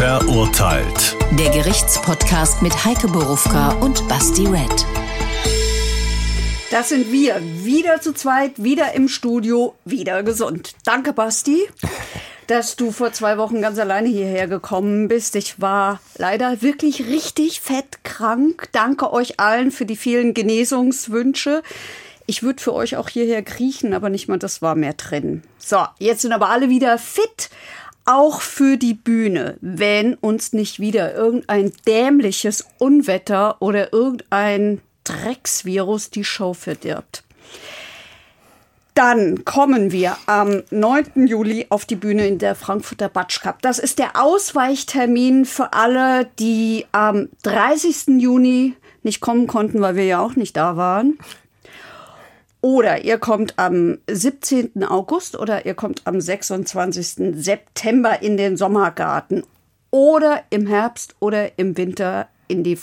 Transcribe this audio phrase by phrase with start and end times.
[0.00, 1.14] Verurteilt.
[1.32, 4.86] Der Gerichtspodcast mit Heike Borufka und Basti Red.
[6.70, 7.38] Das sind wir.
[7.42, 10.72] Wieder zu zweit, wieder im Studio, wieder gesund.
[10.86, 11.68] Danke, Basti,
[12.46, 15.36] dass du vor zwei Wochen ganz alleine hierher gekommen bist.
[15.36, 18.70] Ich war leider wirklich richtig fett krank.
[18.72, 21.62] Danke euch allen für die vielen Genesungswünsche.
[22.24, 25.42] Ich würde für euch auch hierher kriechen, aber nicht mal das war mehr drin.
[25.58, 27.50] So, jetzt sind aber alle wieder fit.
[28.04, 36.24] Auch für die Bühne, wenn uns nicht wieder irgendein dämliches Unwetter oder irgendein Drecksvirus die
[36.24, 37.24] Show verdirbt.
[38.94, 41.26] Dann kommen wir am 9.
[41.26, 43.62] Juli auf die Bühne in der Frankfurter Batsch Cup.
[43.62, 48.20] Das ist der Ausweichtermin für alle, die am 30.
[48.20, 51.18] Juni nicht kommen konnten, weil wir ja auch nicht da waren.
[52.62, 54.84] Oder ihr kommt am 17.
[54.84, 57.34] August oder ihr kommt am 26.
[57.42, 59.44] September in den Sommergarten.
[59.90, 62.78] Oder im Herbst oder im Winter in die,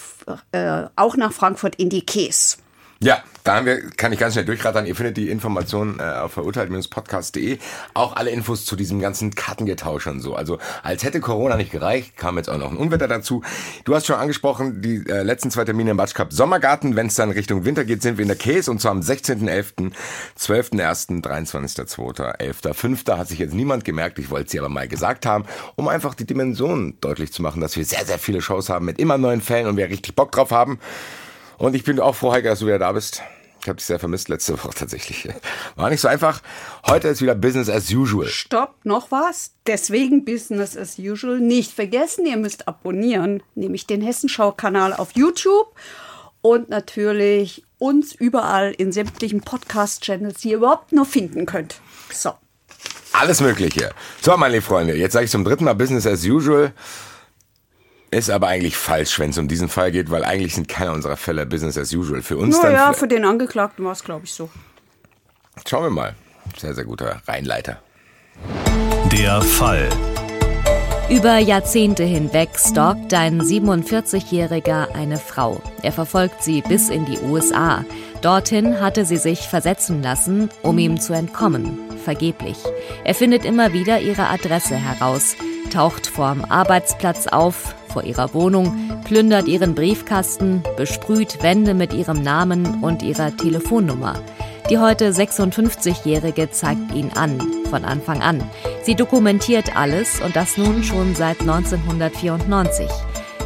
[0.51, 2.57] äh, auch nach Frankfurt in die Käse.
[2.99, 4.87] Ja, da haben wir, kann ich ganz schnell durchrattern.
[4.87, 7.59] Ihr findet die Informationen äh, auf verurteilt-podcast.de.
[7.93, 10.35] Auch alle Infos zu diesem ganzen Kartengetausch und so.
[10.35, 13.43] Also als hätte Corona nicht gereicht, kam jetzt auch noch ein Unwetter dazu.
[13.85, 16.95] Du hast schon angesprochen, die äh, letzten zwei Termine im Batsch Cup Sommergarten.
[16.95, 19.93] Wenn es dann Richtung Winter geht, sind wir in der Käse und zwar am 16.11.,
[20.37, 23.15] 12.01., 23.02., 11.05.
[23.15, 24.17] Hat sich jetzt niemand gemerkt.
[24.17, 25.45] Ich wollte sie aber mal gesagt haben,
[25.75, 28.99] um einfach die Dimensionen deutlich zu machen, dass wir sehr, sehr viele Shows haben mit
[28.99, 30.79] immer neuen Fällen und wir richtig Bock drauf haben.
[31.57, 33.21] Und ich bin auch froh, Heike, dass du wieder da bist.
[33.61, 35.27] Ich habe dich sehr vermisst letzte Woche tatsächlich.
[35.75, 36.41] War nicht so einfach.
[36.85, 38.27] Heute ist wieder Business as usual.
[38.27, 39.51] Stopp, noch was?
[39.65, 41.39] Deswegen Business as usual.
[41.39, 45.73] Nicht vergessen, ihr müsst abonnieren, nämlich den Hessenschau-Kanal auf YouTube
[46.41, 51.81] und natürlich uns überall in sämtlichen Podcast-Channels, die ihr überhaupt nur finden könnt.
[52.13, 52.33] So.
[53.11, 53.91] Alles Mögliche.
[54.21, 56.71] So, meine Freunde, jetzt sage ich zum dritten Mal Business as usual.
[58.09, 61.17] Ist aber eigentlich falsch, wenn es um diesen Fall geht, weil eigentlich sind keine unserer
[61.17, 62.21] Fälle Business as usual.
[62.21, 62.71] Für uns dann.
[62.71, 64.49] Naja, für den Angeklagten war es, glaube ich, so.
[65.67, 66.15] Schauen wir mal.
[66.57, 67.81] Sehr, sehr guter Reinleiter.
[69.11, 69.89] Der Fall.
[71.09, 75.61] Über Jahrzehnte hinweg stalkt ein 47-Jähriger eine Frau.
[75.81, 77.85] Er verfolgt sie bis in die USA.
[78.21, 81.79] Dorthin hatte sie sich versetzen lassen, um ihm zu entkommen.
[82.03, 82.57] Vergeblich.
[83.05, 85.35] Er findet immer wieder ihre Adresse heraus,
[85.71, 92.83] taucht vorm Arbeitsplatz auf, vor ihrer Wohnung, plündert ihren Briefkasten, besprüht Wände mit ihrem Namen
[92.83, 94.21] und ihrer Telefonnummer.
[94.69, 97.41] Die heute 56-Jährige zeigt ihn an,
[97.71, 98.47] von Anfang an.
[98.83, 102.87] Sie dokumentiert alles und das nun schon seit 1994.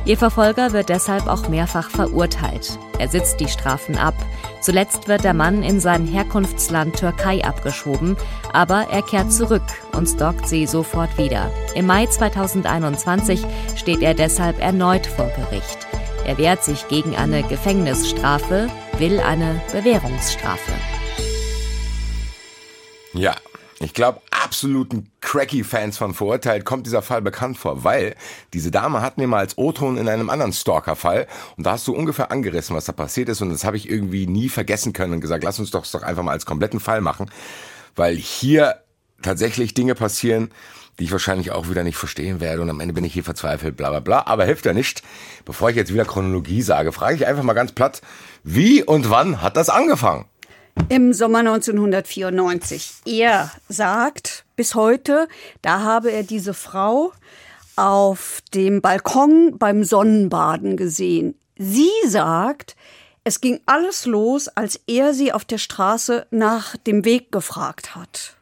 [0.04, 2.80] Ihr Verfolger wird deshalb auch mehrfach verurteilt.
[2.98, 4.16] Er sitzt die Strafen ab.
[4.60, 8.18] Zuletzt wird der Mann in sein Herkunftsland Türkei abgeschoben,
[8.52, 9.62] aber er kehrt zurück
[9.96, 11.52] und stalkt sie sofort wieder.
[11.76, 13.46] Im Mai 2021
[13.76, 15.88] steht er deshalb erneut vor Gericht.
[16.26, 20.72] Er wehrt sich gegen eine Gefängnisstrafe, will eine Bewährungsstrafe.
[23.14, 23.36] Ja,
[23.84, 28.16] ich glaube, absoluten Cracky-Fans von Verurteilt kommt dieser Fall bekannt vor, weil
[28.54, 31.28] diese Dame hat mir mal als O-Ton in einem anderen Stalker-Fall
[31.58, 34.28] und da hast du ungefähr angerissen, was da passiert ist und das habe ich irgendwie
[34.28, 37.32] nie vergessen können und gesagt, lass uns doch, doch einfach mal als kompletten Fall machen,
[37.96, 38.82] weil hier
[39.22, 40.52] tatsächlich Dinge passieren,
[41.00, 43.78] die ich wahrscheinlich auch wieder nicht verstehen werde und am Ende bin ich hier verzweifelt,
[43.78, 45.02] bla bla bla, aber hilft ja nicht.
[45.46, 48.02] Bevor ich jetzt wieder Chronologie sage, frage ich einfach mal ganz platt,
[48.44, 50.26] wie und wann hat das angefangen?
[50.90, 52.94] Im Sommer 1994.
[53.06, 55.28] Er sagt bis heute,
[55.62, 57.14] da habe er diese Frau
[57.76, 61.36] auf dem Balkon beim Sonnenbaden gesehen.
[61.58, 62.76] Sie sagt,
[63.24, 68.36] es ging alles los, als er sie auf der Straße nach dem Weg gefragt hat.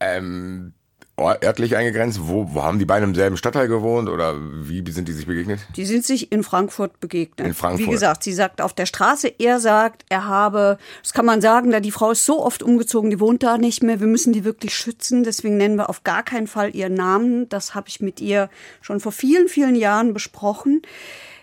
[0.00, 0.74] Ähm,
[1.20, 2.20] örtlich eingegrenzt?
[2.22, 5.60] Wo, wo haben die beiden im selben Stadtteil gewohnt oder wie sind die sich begegnet?
[5.76, 7.46] Die sind sich in Frankfurt begegnet.
[7.46, 7.86] In Frankfurt.
[7.86, 11.70] Wie gesagt, sie sagt auf der Straße, er sagt, er habe, das kann man sagen,
[11.70, 14.44] da die Frau ist so oft umgezogen, die wohnt da nicht mehr, wir müssen die
[14.44, 17.48] wirklich schützen, deswegen nennen wir auf gar keinen Fall ihren Namen.
[17.48, 18.50] Das habe ich mit ihr
[18.80, 20.82] schon vor vielen, vielen Jahren besprochen.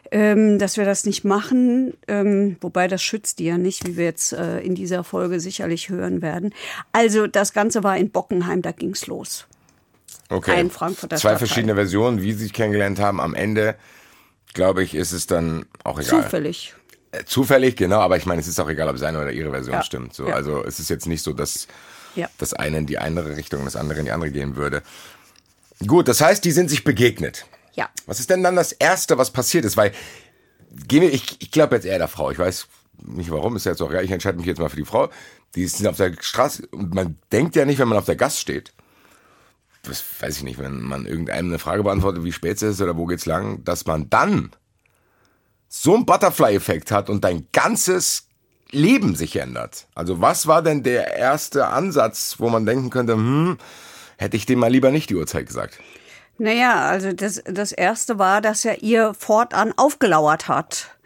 [0.09, 4.06] Ähm, dass wir das nicht machen, ähm, wobei das schützt die ja nicht, wie wir
[4.06, 6.53] jetzt äh, in dieser Folge sicherlich hören werden.
[6.94, 9.47] Also das Ganze war in Bockenheim, da ging's los.
[10.29, 10.51] Okay.
[10.51, 11.38] Ein Frankfurter Zwei Stadtteil.
[11.47, 13.21] verschiedene Versionen, wie sie sich kennengelernt haben.
[13.21, 13.75] Am Ende,
[14.53, 16.24] glaube ich, ist es dann auch egal.
[16.24, 16.74] Zufällig.
[17.12, 19.75] Äh, Zufällig, genau, aber ich meine, es ist auch egal, ob seine oder ihre Version
[19.75, 19.83] Ja.
[19.83, 20.13] stimmt.
[20.13, 20.35] So, Ja.
[20.35, 21.68] Also es ist jetzt nicht so, dass
[22.15, 22.29] Ja.
[22.38, 24.83] das eine in die andere Richtung, das andere in die andere gehen würde.
[25.85, 27.45] Gut, das heißt, die sind sich begegnet.
[27.75, 27.89] Ja.
[28.07, 29.77] Was ist denn dann das Erste, was passiert ist?
[29.77, 29.91] Weil,
[30.89, 32.31] ich, ich glaube jetzt eher der Frau.
[32.31, 32.68] Ich weiß
[33.06, 34.03] nicht warum, ist ja jetzt auch egal.
[34.03, 35.09] Ich entscheide mich jetzt mal für die Frau.
[35.56, 38.39] Die sind auf der Straße und man denkt ja nicht, wenn man auf der Gas
[38.41, 38.73] steht,
[39.87, 42.97] das weiß ich nicht, wenn man irgendeinem eine Frage beantwortet, wie spät es ist oder
[42.97, 44.51] wo geht's lang, dass man dann
[45.69, 48.27] so einen Butterfly-Effekt hat und dein ganzes
[48.71, 49.87] Leben sich ändert.
[49.95, 53.57] Also was war denn der erste Ansatz, wo man denken könnte, hm,
[54.17, 55.79] hätte ich dem mal lieber nicht die Uhrzeit gesagt?
[56.37, 60.96] Naja, also das, das erste war, dass er ihr fortan aufgelauert hat.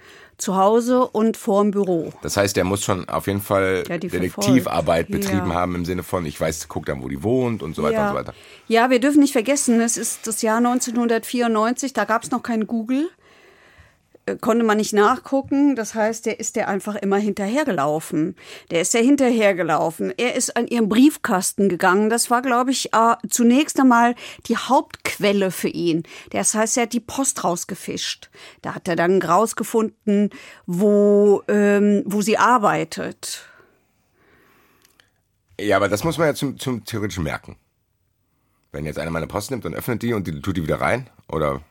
[0.41, 2.11] Zu Hause und vorm Büro.
[2.23, 5.53] Das heißt, er muss schon auf jeden Fall Ja, die Detektivarbeit betrieben Ja.
[5.53, 8.07] haben im Sinne von, ich weiß, guck dann, wo die wohnt und so weiter ja.
[8.07, 8.33] und so weiter.
[8.67, 12.65] Ja, wir dürfen nicht vergessen, es ist das Jahr 1994, da gab es noch kein
[12.65, 13.09] Google.
[14.39, 15.75] Konnte man nicht nachgucken.
[15.75, 18.35] Das heißt, der ist der einfach immer hinterhergelaufen.
[18.69, 20.13] Der ist der hinterhergelaufen.
[20.17, 22.09] Er ist an ihrem Briefkasten gegangen.
[22.09, 24.15] Das war, glaube ich, äh, zunächst einmal
[24.47, 26.03] die Hauptquelle für ihn.
[26.31, 28.29] Das heißt, er hat die Post rausgefischt.
[28.61, 30.29] Da hat er dann rausgefunden,
[30.65, 33.45] wo, ähm, wo sie arbeitet.
[35.59, 37.57] Ja, aber das muss man ja zum, zum theoretischen merken.
[38.71, 41.09] Wenn jetzt einer meine Post nimmt und öffnet die und die tut die wieder rein,
[41.27, 41.61] oder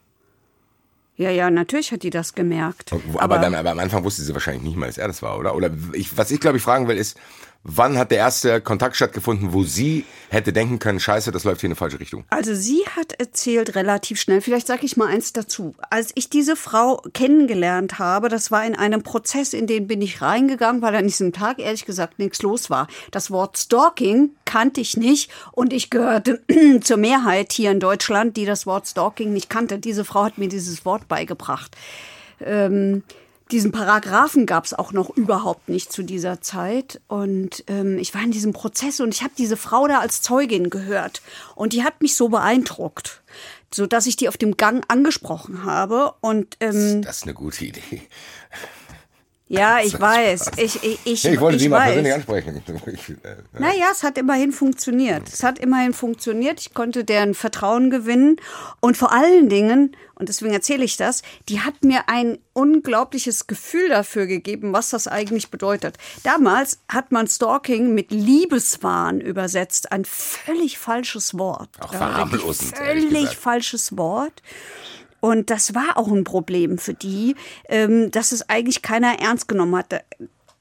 [1.20, 2.94] Ja, ja, natürlich hat die das gemerkt.
[3.19, 5.55] aber, dann, aber am Anfang wusste sie wahrscheinlich nicht mal, dass er das war, oder?
[5.55, 7.14] Oder ich, was ich glaube ich fragen will, ist,
[7.62, 11.68] wann hat der erste Kontakt stattgefunden, wo sie hätte denken können, scheiße, das läuft hier
[11.68, 12.24] in eine falsche Richtung?
[12.30, 15.74] Also sie hat erzählt relativ schnell, vielleicht sage ich mal eins dazu.
[15.90, 20.22] Als ich diese Frau kennengelernt habe, das war in einem Prozess, in den bin ich
[20.22, 22.86] reingegangen, weil an diesem Tag ehrlich gesagt nichts los war.
[23.10, 26.40] Das Wort Stalking kannte ich nicht und ich gehörte
[26.80, 29.78] zur Mehrheit hier in Deutschland, die das Wort Stalking nicht kannte.
[29.78, 31.76] Diese Frau hat mir dieses Wort beigebracht.
[32.40, 33.02] Ähm,
[33.50, 37.00] diesen Paragraphen gab es auch noch überhaupt nicht zu dieser Zeit.
[37.08, 40.70] Und ähm, ich war in diesem Prozess und ich habe diese Frau da als Zeugin
[40.70, 41.23] gehört.
[41.55, 43.23] Und die hat mich so beeindruckt,
[43.73, 46.14] so dass ich die auf dem Gang angesprochen habe.
[46.20, 48.02] Und ähm, Das ist eine gute Idee.
[49.50, 51.87] Ja, ich weiß, ich ich ich, Ich wollte ich sie mal weiß.
[51.87, 52.62] persönlich ansprechen.
[52.87, 55.29] Ich, äh, Naja, es hat immerhin funktioniert.
[55.29, 56.61] Es hat immerhin funktioniert.
[56.61, 58.37] Ich konnte deren Vertrauen gewinnen.
[58.79, 63.88] Und vor allen Dingen, und deswegen erzähle ich das, die hat mir ein unglaubliches Gefühl
[63.88, 65.96] dafür gegeben, was das eigentlich bedeutet.
[66.23, 69.91] Damals hat man Stalking mit Liebeswahn übersetzt.
[69.91, 71.70] Ein völlig falsches Wort.
[71.81, 74.43] Auch verharmlosend, Völlig falsches Wort.
[75.20, 77.37] Und das war auch ein Problem für die,
[77.69, 80.05] ähm, dass es eigentlich keiner ernst genommen hat.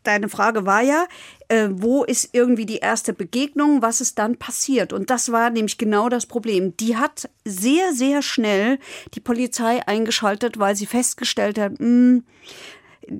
[0.03, 1.07] Deine Frage war ja,
[1.49, 4.93] äh, wo ist irgendwie die erste Begegnung, was ist dann passiert?
[4.93, 6.75] Und das war nämlich genau das Problem.
[6.77, 8.79] Die hat sehr, sehr schnell
[9.13, 12.21] die Polizei eingeschaltet, weil sie festgestellt hat, mh,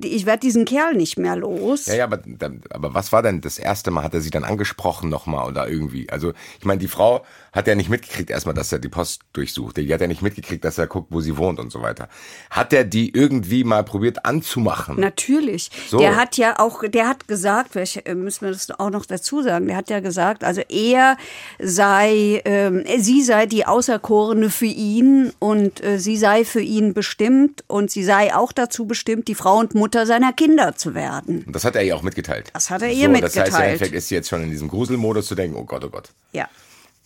[0.04, 1.88] ich werde diesen Kerl nicht mehr los.
[1.88, 2.22] Ja, ja, aber,
[2.70, 4.04] aber was war denn das erste Mal?
[4.04, 6.10] Hat er sie dann angesprochen nochmal oder irgendwie?
[6.10, 9.78] Also, ich meine, die Frau hat ja nicht mitgekriegt erstmal, dass er die Post durchsucht.
[9.78, 12.10] Die hat ja nicht mitgekriegt, dass er guckt, wo sie wohnt und so weiter.
[12.50, 15.00] Hat er die irgendwie mal probiert anzumachen?
[15.00, 15.70] Natürlich.
[15.88, 15.98] So.
[15.98, 19.42] Der hat ja auch, der hat gesagt, welche, äh, müssen wir das auch noch dazu
[19.42, 21.18] sagen, der hat ja gesagt, also er
[21.60, 27.64] sei, ähm, sie sei die Auserkorene für ihn und äh, sie sei für ihn bestimmt
[27.68, 31.44] und sie sei auch dazu bestimmt, die Frau und Mutter seiner Kinder zu werden.
[31.46, 32.50] Und das hat er ihr auch mitgeteilt.
[32.54, 33.66] Das hat er ihr so, Das heißt, im mitgeteilt.
[33.66, 36.10] Endeffekt ist sie jetzt schon in diesem Gruselmodus zu denken, oh Gott, oh Gott.
[36.32, 36.48] Ja.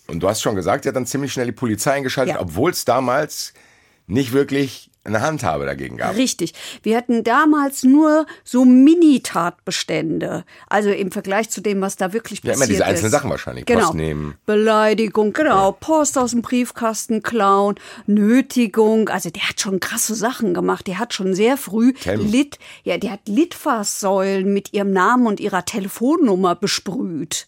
[0.08, 2.42] Und du hast schon gesagt, sie hat dann ziemlich schnell die Polizei eingeschaltet, Ja.
[2.42, 3.54] obwohl es damals
[4.08, 6.16] nicht wirklich eine Handhabe dagegen gab.
[6.16, 6.54] Richtig.
[6.82, 10.46] Wir hatten damals nur so Mini-Tatbestände.
[10.68, 13.12] Also im Vergleich zu dem, was da wirklich Ja, passiert immer diese einzelnen ist.
[13.12, 13.66] Sachen wahrscheinlich.
[13.66, 13.82] Genau.
[13.82, 14.36] Post nehmen.
[14.46, 15.74] Beleidigung, genau.
[15.74, 17.76] Post aus dem Briefkasten klauen,
[18.08, 19.10] Nötigung.
[19.10, 20.88] Also der hat schon krasse Sachen gemacht.
[20.88, 21.94] Der hat schon sehr früh.
[22.16, 27.48] Lit, ja, der hat Litfaßsäulen mit ihrem Namen und ihrer Telefonnummer besprüht.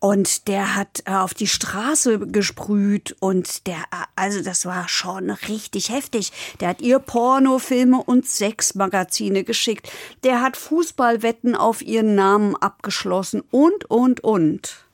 [0.00, 5.30] Und der hat äh, auf die Straße gesprüht und der, äh, also das war schon
[5.30, 6.32] richtig heftig.
[6.60, 9.90] Der hat ihr Pornofilme und Sexmagazine geschickt.
[10.22, 14.84] Der hat Fußballwetten auf ihren Namen abgeschlossen und, und, und.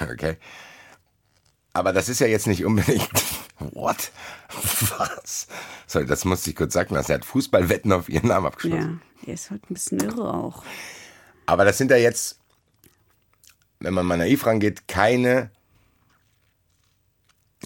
[0.00, 0.36] Okay.
[1.72, 3.08] Aber das ist ja jetzt nicht unbedingt.
[3.60, 4.10] What?
[4.98, 5.46] Was?
[5.86, 7.12] Sorry, das musste ich kurz sagen lassen.
[7.12, 9.00] Er hat Fußballwetten auf ihren Namen abgeschlossen.
[9.20, 10.64] Ja, der ist halt ein bisschen irre auch.
[11.50, 12.38] Aber das sind ja jetzt,
[13.80, 15.50] wenn man mal naiv rangeht, keine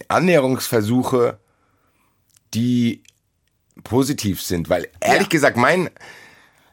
[0.09, 1.39] Annäherungsversuche,
[2.55, 3.03] die
[3.83, 4.71] positiv sind.
[4.71, 5.91] Weil ehrlich gesagt, mein,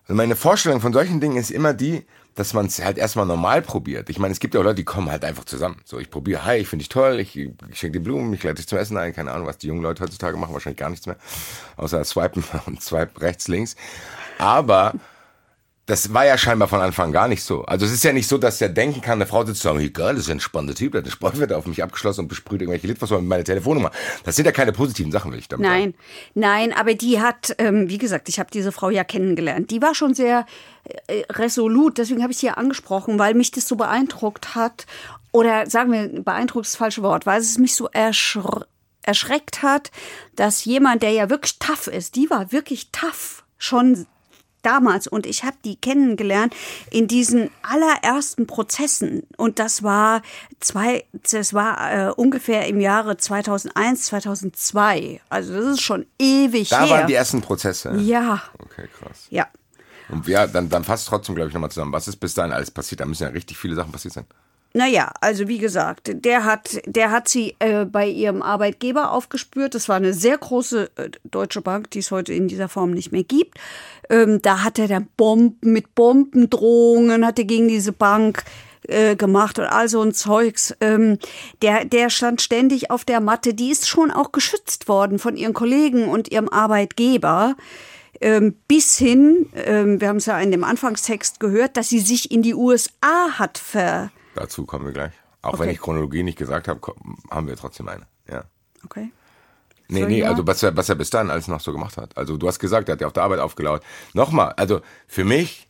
[0.08, 4.10] meine Vorstellung von solchen Dingen ist immer die, dass man es halt erstmal normal probiert.
[4.10, 5.82] Ich meine, es gibt ja auch Leute, die kommen halt einfach zusammen.
[5.84, 8.56] So, ich probiere, hi, ich finde dich toll, ich, ich schenke dir Blumen, ich lade
[8.56, 11.08] dich zum Essen ein, keine Ahnung, was die jungen Leute heutzutage machen, wahrscheinlich gar nichts
[11.08, 11.18] mehr,
[11.76, 13.76] außer swipen und swipe rechts, links.
[14.38, 14.94] Aber
[15.92, 17.66] das war ja scheinbar von Anfang an gar nicht so.
[17.66, 20.16] Also es ist ja nicht so, dass der denken kann, eine Frau sitzt da, egal,
[20.16, 22.88] das ist ein spannender Typ, der hat eine Sportwette auf mich abgeschlossen und besprüht irgendwelche
[22.88, 23.92] Litfaßsäulen mit meiner Telefonnummer.
[24.24, 25.80] Das sind ja keine positiven Sachen, will ich damit sagen.
[25.82, 25.94] Nein,
[26.34, 29.70] nein, aber die hat, ähm, wie gesagt, ich habe diese Frau ja kennengelernt.
[29.70, 30.46] Die war schon sehr
[31.08, 34.86] äh, resolut, deswegen habe ich sie ja angesprochen, weil mich das so beeindruckt hat.
[35.34, 38.66] oder sagen wir, beeindruckt ist das falsche Wort, weil es mich so erschr
[39.04, 39.92] erschreckt hat,
[40.36, 44.06] dass jemand, der ja wirklich tough ist, die war wirklich tough, schon
[44.62, 46.56] damals und ich habe die kennengelernt
[46.90, 50.22] in diesen allerersten Prozessen und das war
[50.60, 56.86] zwei das war äh, ungefähr im Jahre 2001 2002 also das ist schon ewig Da
[56.86, 57.96] her waren die ersten Prozesse.
[57.98, 59.28] ja Okay, krass.
[59.30, 59.48] ja
[60.10, 61.94] Und ja, dann, dann fasst trotzdem, glaube ich, nochmal zusammen.
[61.94, 63.00] Was ist bis dahin alles passiert?
[63.02, 64.26] Da müssen ja richtig viele Sachen passiert sein.
[64.74, 69.76] Naja, also wie gesagt, der hat, der hat sie äh, bei ihrem Arbeitgeber aufgespürt.
[69.76, 73.12] Das war eine sehr große äh, deutsche Bank, die es heute in dieser Form nicht
[73.12, 73.60] mehr gibt.
[74.10, 78.46] Ähm, da hat er dann Bomben mit Bombendrohungen, hat er gegen diese Bank
[78.88, 80.74] äh, gemacht und all so ein Zeugs.
[80.80, 81.20] Ähm,
[81.62, 83.54] der, der stand ständig auf der Matte.
[83.54, 87.58] Die ist schon auch geschützt worden von ihren Kollegen und ihrem Arbeitgeber.
[88.22, 92.32] Ähm, bis hin, ähm, wir haben es ja in dem Anfangstext gehört, dass sie sich
[92.32, 95.14] in die USA hat ver Dazu kommen wir gleich.
[95.42, 95.72] Auch wenn Okay.
[95.72, 96.80] ich Chronologie nicht gesagt habe,
[97.30, 98.06] haben wir trotzdem eine.
[98.30, 98.44] Ja.
[98.86, 99.12] Okay.
[99.88, 102.16] Nee, nee, also was er, was er bis dahin alles noch so gemacht hat.
[102.16, 103.84] Also du hast gesagt, er hat ja auf der Arbeit aufgelauert.
[104.14, 105.68] Nochmal, also für mich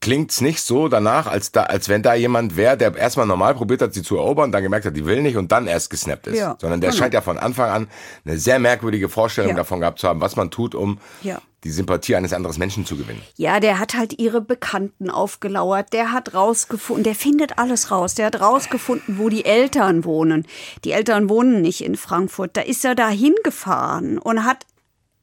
[0.00, 3.82] klingt's nicht so danach, als, da, als wenn da jemand wäre, der erstmal normal probiert
[3.82, 6.38] hat, sie zu erobern, dann gemerkt hat, die will nicht und dann erst gesnappt ist.
[6.38, 7.00] Ja, Sondern der genau.
[7.02, 7.88] scheint ja von Anfang an
[8.24, 9.56] eine sehr merkwürdige Vorstellung Ja.
[9.56, 11.40] davon gehabt zu haben, was man tut, um Ja.
[11.64, 13.22] die Sympathie eines anderen Menschen zu gewinnen.
[13.36, 15.92] Ja, der hat halt ihre Bekannten aufgelauert.
[15.92, 18.14] Der hat rausgefunden, der findet alles raus.
[18.14, 20.46] Der hat rausgefunden, wo die Eltern wohnen.
[20.84, 22.56] Die Eltern wohnen nicht in Frankfurt.
[22.56, 24.66] Da ist er da hingefahren und hat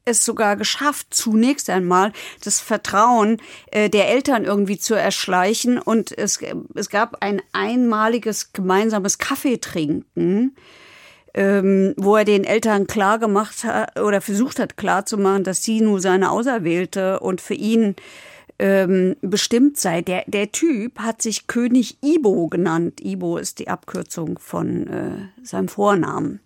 [0.04, 5.78] es sogar geschafft, zunächst einmal das Vertrauen äh, der Eltern irgendwie zu erschleichen.
[5.78, 6.40] Und es,
[6.74, 10.56] es gab ein einmaliges gemeinsames Kaffeetrinken
[11.34, 16.00] ähm, wo er den Eltern klar gemacht hat oder versucht hat klarzumachen, dass sie nur
[16.00, 17.96] seine Auserwählte und für ihn
[18.60, 20.00] ähm, bestimmt sei.
[20.00, 23.00] Der, der Typ hat sich König Ibo genannt.
[23.02, 26.40] Ibo ist die Abkürzung von äh, seinem Vornamen.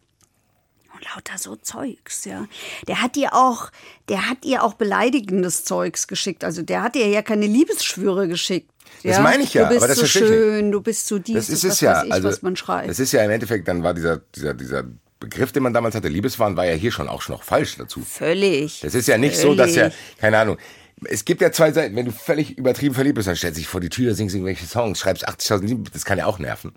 [0.99, 2.47] Und lauter so Zeugs, ja.
[2.89, 3.71] Der hat ihr auch,
[4.09, 6.43] der hat ihr auch beleidigendes Zeugs geschickt.
[6.43, 8.71] Also der hat ihr ja keine Liebesschwüre geschickt.
[9.05, 9.23] Das ja?
[9.23, 11.65] meine ich ja, Du bist aber das so schön, du bist so dies, Das ist
[11.65, 12.03] es ja.
[12.03, 12.89] ich, also, was man schreibt.
[12.89, 14.85] Das ist ja im Endeffekt, dann war dieser, dieser, dieser
[15.21, 18.01] Begriff, den man damals hatte, Liebeswahn, war ja hier schon auch schon noch falsch dazu.
[18.01, 18.81] Völlig.
[18.81, 20.19] Das ist ja nicht so, dass er, Völlig.
[20.19, 20.59] keine Ahnung,
[21.05, 23.69] es gibt ja zwei Seiten, wenn du völlig übertrieben verliebt bist, dann stellst du dich
[23.69, 26.73] vor die Tür, singst irgendwelche Songs, schreibst 80.000 Lieder, das kann ja auch nerven.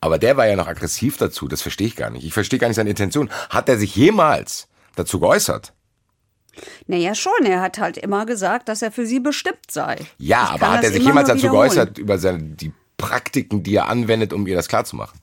[0.00, 2.24] Aber der war ja noch aggressiv dazu, das verstehe ich gar nicht.
[2.24, 3.30] Ich verstehe gar nicht seine Intention.
[3.48, 5.72] Hat er sich jemals dazu geäußert?
[6.86, 7.44] Naja, schon.
[7.44, 9.96] Er hat halt immer gesagt, dass er für sie bestimmt sei.
[10.18, 13.88] Ja, Ich aber hat er sich jemals dazu geäußert über seine, die Praktiken, die er
[13.88, 15.18] anwendet, um ihr das klarzumachen?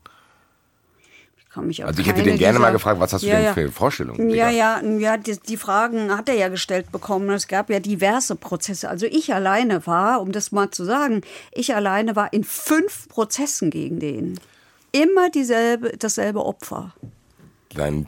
[1.57, 3.53] Kann mich Also ich hätte den gerne mal dieser- gefragt, was hast du Ja, denn
[3.55, 4.29] für Vorstellungen?
[4.29, 7.27] Ja, ja, ja, die, die Fragen hat er ja gestellt bekommen.
[7.31, 8.87] Es gab ja diverse Prozesse.
[8.89, 11.21] Also ich alleine war, um das mal zu sagen,
[11.51, 14.39] ich alleine war in fünf Prozessen gegen den.
[14.91, 16.93] Immer dieselbe, dasselbe Opfer.
[17.73, 18.05] Dann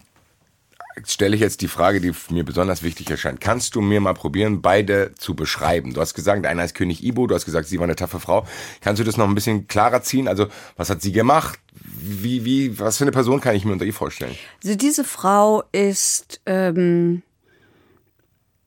[1.06, 3.42] stelle ich jetzt die Frage, die mir besonders wichtig erscheint.
[3.42, 5.94] Kannst du mir mal probieren, beide zu beschreiben?
[5.94, 8.46] Du hast gesagt, einer ist König Ibo, du hast gesagt, sie war eine taffe Frau.
[8.82, 10.28] Kannst du das noch ein bisschen klarer ziehen?
[10.28, 11.60] Also, was hat sie gemacht?
[11.74, 14.36] Wie, wie, was für eine Person kann ich mir unter ihr vorstellen?
[14.64, 17.24] Also diese Frau ist ähm,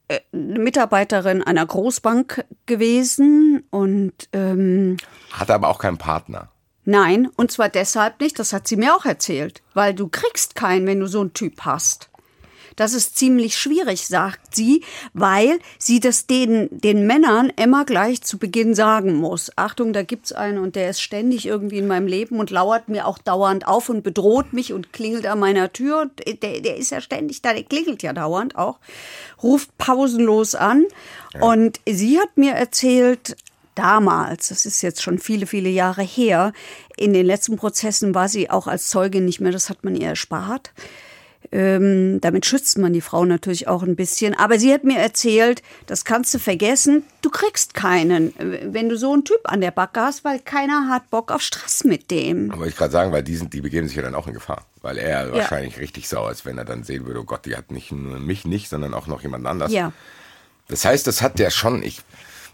[0.08, 4.96] äh, eine Mitarbeiterin einer Großbank gewesen und ähm,
[5.30, 6.48] Hatte aber auch keinen Partner.
[6.84, 10.86] Nein, und zwar deshalb nicht, das hat sie mir auch erzählt, weil du kriegst keinen,
[10.86, 12.10] wenn du so einen Typ hast.
[12.76, 18.38] Das ist ziemlich schwierig, sagt sie, weil sie das den, den Männern immer gleich zu
[18.38, 19.50] Beginn sagen muss.
[19.56, 23.06] Achtung, da gibt's einen und der ist ständig irgendwie in meinem Leben und lauert mir
[23.06, 26.10] auch dauernd auf und bedroht mich und klingelt an meiner Tür.
[26.26, 28.78] Der, der ist ja ständig da, der klingelt ja dauernd auch,
[29.42, 30.84] ruft pausenlos an.
[31.40, 33.36] Und sie hat mir erzählt,
[33.74, 36.52] damals, das ist jetzt schon viele, viele Jahre her,
[36.96, 40.08] in den letzten Prozessen war sie auch als Zeugin nicht mehr, das hat man ihr
[40.08, 40.72] erspart.
[41.52, 44.34] Ähm, damit schützt man die Frau natürlich auch ein bisschen.
[44.34, 48.96] Aber sie hat mir erzählt, das kannst du vergessen, du kriegst keinen, äh, wenn du
[48.96, 52.50] so einen Typ an der Backe hast, weil keiner hat Bock auf Stress mit dem.
[52.56, 54.64] Wollte ich gerade sagen, weil die, sind, die begeben sich ja dann auch in Gefahr.
[54.80, 57.70] Weil er wahrscheinlich richtig sauer ist, wenn er dann sehen würde, oh Gott, die hat
[57.70, 59.70] nicht nur mich nicht, sondern auch noch jemand anders.
[59.70, 59.92] Ja.
[60.68, 62.00] Das heißt, das hat der schon, ich,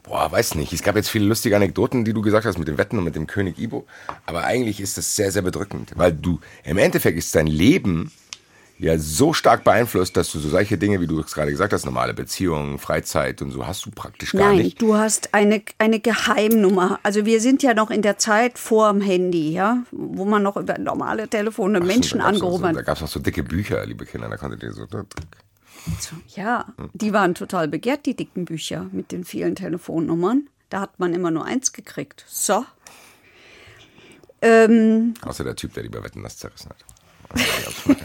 [0.03, 0.73] boah, weiß nicht.
[0.73, 3.15] Es gab jetzt viele lustige Anekdoten, die du gesagt hast mit den Wetten und mit
[3.15, 3.87] dem König Ibo.
[4.27, 5.93] Aber eigentlich ist das sehr, sehr bedrückend.
[5.95, 8.11] Weil du, im Endeffekt ist dein Leben
[8.79, 11.85] ja so stark beeinflusst, dass du so solche Dinge, wie du es gerade gesagt hast,
[11.85, 14.81] normale Beziehungen, Freizeit und so, hast du praktisch gar Nein, nicht.
[14.81, 17.01] du hast eine, eine Geheimnummer.
[17.03, 20.57] Also wir sind ja noch in der Zeit vor dem Handy, ja, wo man noch
[20.57, 22.77] über normale Telefone Menschen da gab's noch angerufen so, hat.
[22.77, 24.87] Da gab es noch so dicke Bücher, liebe Kinder, da konntet ihr so.
[26.35, 30.49] Ja, die waren total begehrt, die dicken Bücher mit den vielen Telefonnummern.
[30.71, 32.25] Da hat man immer nur eins gekriegt.
[32.29, 32.65] So.
[34.43, 36.85] Ähm, Außer der Typ, der die bei Wetten das zerrissen hat.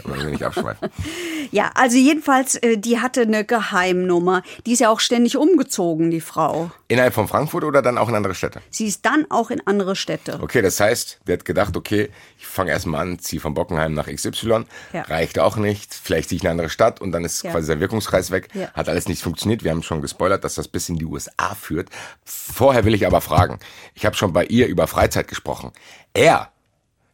[1.50, 4.42] Ja, also jedenfalls, äh, die hatte eine Geheimnummer.
[4.66, 6.70] Die ist ja auch ständig umgezogen, die Frau.
[6.88, 8.60] Innerhalb von Frankfurt oder dann auch in andere Städte?
[8.70, 10.38] Sie ist dann auch in andere Städte.
[10.42, 14.06] Okay, das heißt, der hat gedacht, okay, ich fange erstmal an, ziehe von Bockenheim nach
[14.08, 15.02] XY, Ja.
[15.02, 17.50] reicht auch nicht, vielleicht ziehe ich in eine andere Stadt und dann ist Ja.
[17.52, 18.48] quasi sein Wirkungskreis weg.
[18.54, 18.70] Ja.
[18.74, 19.62] Hat alles nicht funktioniert.
[19.64, 21.88] Wir haben schon gespoilert, dass das bis in die USA führt.
[22.24, 23.58] Vorher will ich aber fragen,
[23.94, 25.72] ich habe schon bei ihr über Freizeit gesprochen.
[26.14, 26.50] Er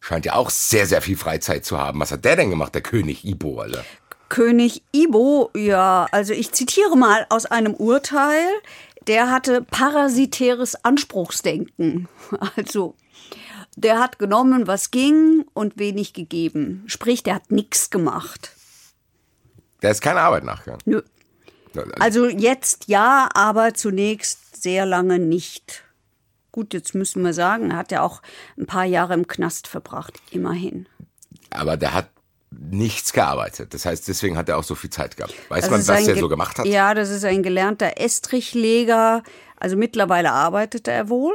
[0.00, 2.00] scheint ja auch sehr, sehr viel Freizeit zu haben.
[2.00, 3.84] Was hat der denn gemacht, der König Ibo, Alter?
[4.28, 8.46] König Ibo, ja, also ich zitiere mal aus einem Urteil,
[9.06, 12.08] der hatte parasitäres Anspruchsdenken.
[12.56, 12.94] Also
[13.76, 16.84] der hat genommen, was ging und wenig gegeben.
[16.86, 18.52] Sprich, der hat nichts gemacht.
[19.82, 20.82] Der ist keine Arbeit nachgegangen.
[20.84, 21.02] Nö.
[21.98, 25.84] Also jetzt ja, aber zunächst sehr lange nicht.
[26.52, 28.22] Gut, jetzt müssen wir sagen, er hat ja auch
[28.58, 30.86] ein paar Jahre im Knast verbracht, immerhin.
[31.50, 32.10] Aber der hat
[32.50, 33.72] nichts gearbeitet.
[33.74, 35.34] Das heißt, deswegen hat er auch so viel Zeit gehabt.
[35.48, 36.66] Weiß Das man, was ge- so gemacht hat?
[36.66, 39.22] Ja, das ist ein gelernter Estrichleger.
[39.56, 41.34] Also mittlerweile arbeitet er wohl,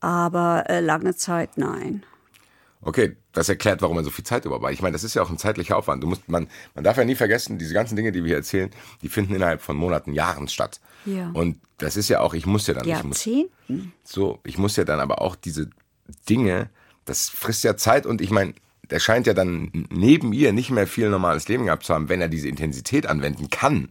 [0.00, 2.04] aber äh, lange Zeit nein.
[2.80, 4.72] Okay, das erklärt, warum er so viel Zeit überhaupt hat.
[4.72, 6.02] Ich meine, das ist ja auch ein zeitlicher Aufwand.
[6.02, 8.70] Du musst, man, man darf ja nie vergessen, diese ganzen Dinge, die wir hier erzählen,
[9.02, 10.80] die finden innerhalb von Monaten, Jahren statt.
[11.04, 11.30] Ja.
[11.32, 13.92] Und das ist ja auch, ich muss ja dann, ich muss, Jahrzehnten.
[14.04, 15.68] so, ich muss ja dann aber auch diese
[16.28, 16.70] Dinge,
[17.04, 18.54] das frisst ja Zeit und ich meine,
[18.90, 22.20] der scheint ja dann neben ihr nicht mehr viel normales Leben gehabt zu haben, wenn
[22.20, 23.88] er diese Intensität anwenden kann,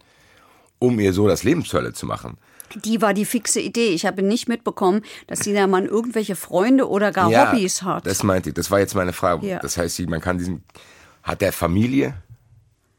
[0.79, 2.37] um ihr so das Leben zur Hölle zu machen.
[2.75, 3.89] Die war die fixe Idee.
[3.89, 8.07] Ich habe nicht mitbekommen, dass dieser Mann irgendwelche Freunde oder gar Hobbys hat.
[8.07, 8.55] Das meinte ich.
[8.55, 9.47] Das war jetzt meine Frage.
[9.47, 9.59] Ja.
[9.59, 10.63] Das heißt, man kann diesen.
[11.21, 12.15] Hat der Familie?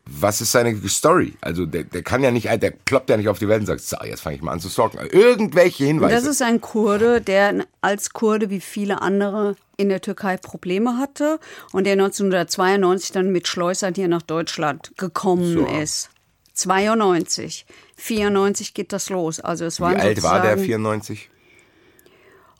[0.07, 1.35] Was ist seine Story?
[1.41, 3.81] Also der, der kann ja nicht, der ploppt ja nicht auf die Welt und sagt,
[3.81, 4.99] so, jetzt fange ich mal an zu stalken.
[5.11, 6.15] Irgendwelche Hinweise.
[6.15, 11.41] Das ist ein Kurde, der als Kurde wie viele andere in der Türkei Probleme hatte
[11.73, 15.67] und der 1992 dann mit Schleusern hier nach Deutschland gekommen So.
[15.67, 16.11] ist.
[16.53, 17.67] 92.
[17.97, 19.41] 94 geht das los.
[19.41, 20.51] Also es Wie waren alt war der?
[20.59, 21.31] sozusagen- 94?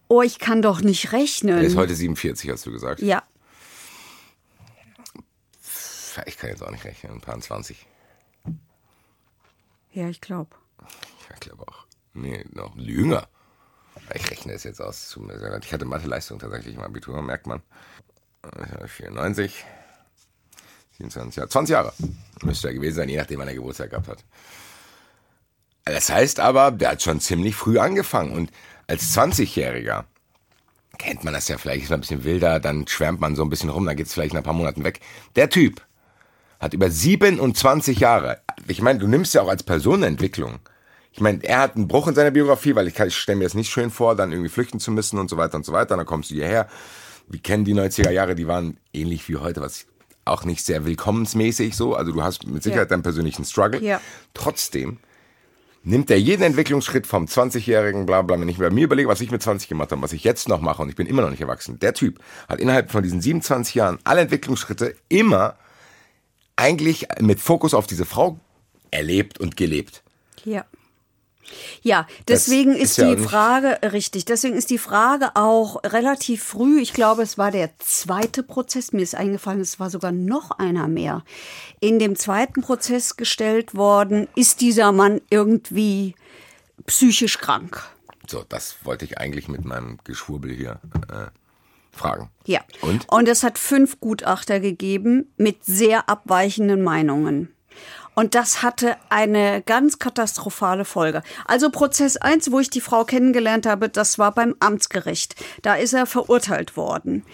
[0.09, 1.57] Oh, ich kann doch nicht rechnen.
[1.59, 3.01] Der ist heute 47, hast du gesagt.
[3.03, 3.23] ja,
[6.27, 7.13] Ich kann jetzt auch nicht rechnen.
[7.13, 7.87] Ein paar 20.
[9.93, 10.57] ja, ich glaube.
[11.33, 11.87] Ich glaube auch.
[12.13, 13.29] Nee, noch jünger.
[14.15, 15.19] Ich rechne es jetzt aus.
[15.63, 17.63] Ich hatte Mathe-Leistung tatsächlich im Abitur, merkt man.
[18.43, 19.65] Äh, 94,
[20.99, 21.49] 27 Jahre.
[21.49, 21.93] 20 Jahre
[22.43, 24.25] müsste er gewesen sein, je nachdem, wann er Geburtstag gehabt hat.
[25.85, 28.33] Das heißt aber, der hat schon ziemlich früh angefangen.
[28.33, 28.51] Und
[28.87, 30.05] als 20-Jähriger
[30.99, 33.51] kennt man das ja vielleicht, ist man ein bisschen wilder, dann schwärmt man so ein
[33.51, 35.01] bisschen rum, dann geht es vielleicht nach ein paar Monaten weg.
[35.37, 35.83] Der Typ
[36.65, 40.59] hat über 27 Jahre, ich meine, du nimmst ja auch als Person eine Entwicklung.
[41.13, 43.55] Ich meine, er hat einen Bruch in seiner Biografie, weil ich, ich stelle mir das
[43.55, 45.97] nicht schön vor, dann irgendwie flüchten zu müssen und so weiter und so weiter.
[45.97, 46.67] Dann kommst du hierher.
[47.29, 49.87] Wir kennen die 90er Jahre, die waren ähnlich wie heute, was
[50.25, 51.95] auch nicht sehr willkommensmäßig so.
[51.95, 52.97] Also du hast mit Sicherheit Ja.
[52.97, 53.81] deinen persönlichen Struggle.
[53.81, 54.01] Ja.
[54.33, 54.99] Trotzdem
[55.83, 59.31] nimmt er jeden Entwicklungsschritt vom 20-Jährigen, bla bla, wenn ich bei mir überlege, was ich
[59.31, 61.43] mit 20 gemacht habe, was ich jetzt noch mache und ich bin immer noch nicht
[61.43, 61.79] erwachsen.
[61.79, 65.57] Der Typ hat innerhalb von diesen 27 Jahren alle Entwicklungsschritte immer
[66.57, 68.39] eigentlich mit Fokus auf diese Frau
[68.91, 70.03] erlebt und gelebt.
[70.45, 70.65] Ja.
[71.83, 76.95] Ja, deswegen ist ist, die Frage, richtig, deswegen ist die Frage auch relativ früh, ich
[76.95, 81.23] glaube, es war der zweite Prozess, mir ist eingefallen, es war sogar noch einer mehr,
[81.81, 86.15] in dem zweiten Prozess gestellt worden, ist dieser Mann irgendwie
[86.87, 87.83] psychisch krank?
[88.27, 91.27] So, das wollte ich eigentlich mit meinem Geschwurbel hier äh,
[91.95, 92.31] fragen.
[92.47, 92.61] Ja.
[92.81, 93.07] Und?
[93.11, 97.55] Und es hat fünf Gutachter gegeben mit sehr abweichenden Meinungen.
[98.15, 101.23] Und das hatte eine ganz katastrophale Folge.
[101.47, 105.35] Also Prozess 1, wo ich die Frau kennengelernt habe, das war beim Amtsgericht.
[105.63, 107.25] Da ist er verurteilt worden.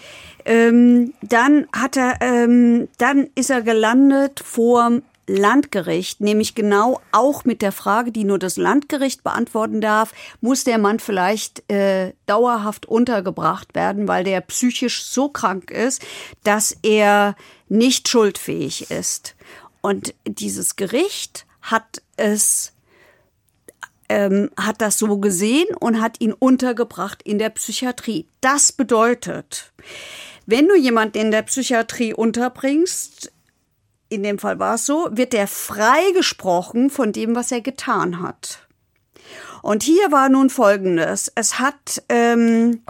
[0.43, 5.01] Ähm, dann hat er, ähm, dann ist er gelandet vor
[5.35, 10.77] Landgericht, nämlich genau auch mit der Frage, die nur das Landgericht beantworten darf, muss der
[10.77, 16.01] Mann vielleicht äh, dauerhaft untergebracht werden, weil der psychisch so krank ist,
[16.43, 17.35] dass er
[17.69, 19.35] nicht schuldfähig ist.
[19.81, 22.73] Und dieses Gericht hat es
[24.11, 28.27] ähm, hat das so gesehen und hat ihn untergebracht in der Psychiatrie.
[28.41, 29.71] Das bedeutet,
[30.45, 33.30] wenn du jemanden in der Psychiatrie unterbringst,
[34.11, 38.67] in dem Fall war es so, wird er freigesprochen von dem, was er getan hat.
[39.61, 41.31] Und hier war nun Folgendes.
[41.35, 42.81] Es hat ähm,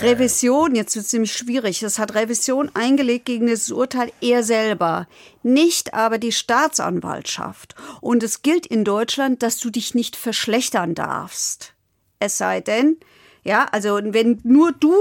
[0.00, 5.06] Revision, jetzt wird es ziemlich schwierig, es hat Revision eingelegt gegen das Urteil er selber,
[5.42, 7.74] nicht aber die Staatsanwaltschaft.
[8.00, 11.74] Und es gilt in Deutschland, dass du dich nicht verschlechtern darfst.
[12.18, 12.96] Es sei denn,
[13.44, 14.94] ja, also wenn nur du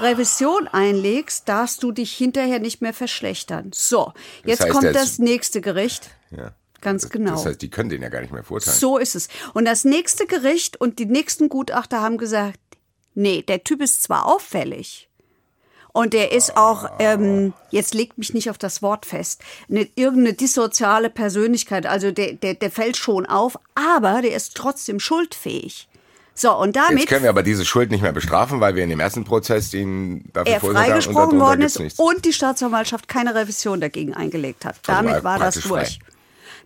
[0.00, 3.70] Revision einlegst, darfst du dich hinterher nicht mehr verschlechtern.
[3.74, 4.12] So,
[4.44, 6.10] jetzt heißt, kommt das nächste Gericht.
[6.30, 6.52] Ja.
[6.80, 7.30] Ganz genau.
[7.32, 8.78] Das heißt, die können den ja gar nicht mehr verurteilen.
[8.78, 9.28] So ist es.
[9.54, 12.60] Und das nächste Gericht und die nächsten Gutachter haben gesagt,
[13.14, 15.08] nee, der Typ ist zwar auffällig
[15.94, 20.34] und der ist auch, ähm, jetzt legt mich nicht auf das Wort fest, eine, irgendeine
[20.34, 25.88] dissoziale Persönlichkeit, also der, der, der fällt schon auf, aber der ist trotzdem schuldfähig.
[26.34, 28.90] So, und Jetzt damit können wir aber diese Schuld nicht mehr bestrafen, weil wir in
[28.90, 34.14] dem ersten Prozess ihn dafür er freigesprochen worden ist und die Staatsanwaltschaft keine Revision dagegen
[34.14, 34.76] eingelegt hat.
[34.86, 35.68] Also Damit war er war das durch.
[35.68, 35.98] frei.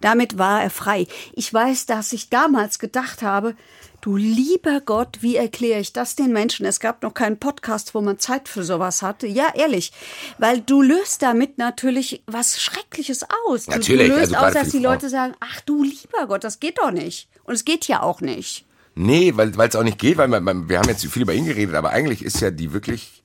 [0.00, 1.07] Damit war er frei.
[1.35, 3.57] Ich weiß, dass ich damals gedacht habe,
[4.00, 6.64] du lieber Gott, wie erkläre ich das den Menschen?
[6.64, 9.26] Es gab noch keinen Podcast, wo man Zeit für sowas hatte.
[9.26, 9.92] Ja, ehrlich.
[10.38, 13.66] Weil du löst damit natürlich was Schreckliches aus.
[13.66, 14.78] Du, Natürlich, du löst also aus, dass die.
[14.78, 17.28] Leute sagen, ach du lieber Gott, das geht doch nicht.
[17.44, 18.64] Und es geht ja auch nicht.
[19.00, 21.44] Nee, weil es auch nicht geht, weil man, man, wir haben jetzt viel über ihn
[21.44, 23.22] geredet, aber eigentlich ist ja die wirklich,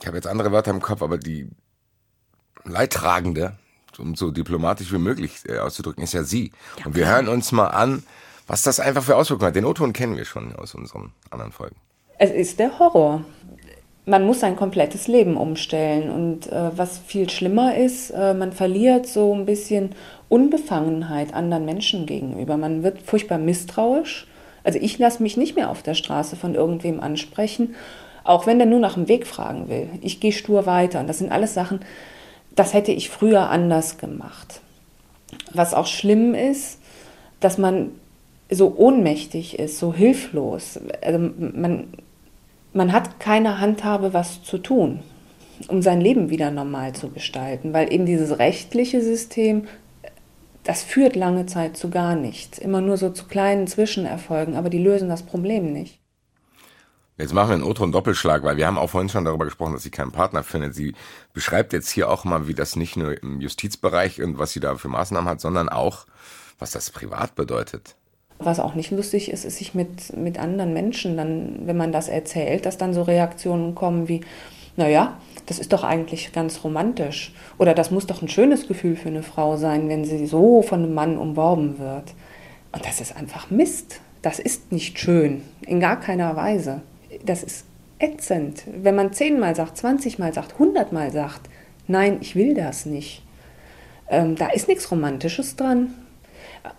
[0.00, 1.48] ich habe jetzt andere Wörter im Kopf, aber die
[2.64, 3.56] Leidtragende,
[3.96, 6.50] um so diplomatisch wie möglich äh, auszudrücken, ist ja sie.
[6.84, 8.02] Und wir hören uns mal an,
[8.48, 9.54] was das einfach für Auswirkungen hat.
[9.54, 11.76] Den O-Ton kennen wir schon aus unseren anderen Folgen.
[12.18, 13.24] Es ist der Horror.
[14.04, 16.10] Man muss sein komplettes Leben umstellen.
[16.10, 19.94] Und äh, was viel schlimmer ist, äh, man verliert so ein bisschen
[20.28, 22.56] Unbefangenheit anderen Menschen gegenüber.
[22.56, 24.26] Man wird furchtbar misstrauisch.
[24.64, 27.74] Also ich lasse mich nicht mehr auf der Straße von irgendwem ansprechen,
[28.24, 29.88] auch wenn der nur nach dem Weg fragen will.
[30.02, 31.00] Ich gehe stur weiter.
[31.00, 31.80] Und das sind alles Sachen,
[32.54, 34.60] das hätte ich früher anders gemacht.
[35.52, 36.80] Was auch schlimm ist,
[37.40, 37.92] dass man
[38.50, 40.78] so ohnmächtig ist, so hilflos.
[41.02, 41.88] Also man,
[42.72, 45.00] man hat keine Handhabe, was zu tun,
[45.68, 49.64] um sein Leben wieder normal zu gestalten, weil eben dieses rechtliche System,
[50.68, 52.58] das führt lange Zeit zu gar nichts.
[52.58, 55.98] Immer nur so zu kleinen Zwischenerfolgen, aber die lösen das Problem nicht.
[57.16, 59.82] Jetzt machen wir einen O-Ton Doppelschlag, weil wir haben auch vorhin schon darüber gesprochen, dass
[59.82, 60.74] sie keinen Partner findet.
[60.74, 60.94] Sie
[61.32, 64.76] beschreibt jetzt hier auch mal, wie das nicht nur im Justizbereich und was sie da
[64.76, 66.04] für Maßnahmen hat, sondern auch,
[66.58, 67.96] was das privat bedeutet.
[68.38, 72.08] Was auch nicht lustig ist, ist sich mit, mit anderen Menschen dann, wenn man das
[72.08, 74.20] erzählt, dass dann so Reaktionen kommen wie,
[74.78, 77.32] naja, das ist doch eigentlich ganz romantisch.
[77.58, 80.82] Oder das muss doch ein schönes Gefühl für eine Frau sein, wenn sie so von
[80.82, 82.14] einem Mann umworben wird.
[82.72, 84.00] Und das ist einfach Mist.
[84.22, 85.42] Das ist nicht schön.
[85.66, 86.82] In gar keiner Weise.
[87.24, 87.64] Das ist
[87.98, 88.64] ätzend.
[88.66, 91.48] Wenn man zehnmal sagt, zwanzigmal sagt, hundertmal sagt,
[91.86, 93.22] nein, ich will das nicht.
[94.08, 95.94] Ähm, da ist nichts Romantisches dran.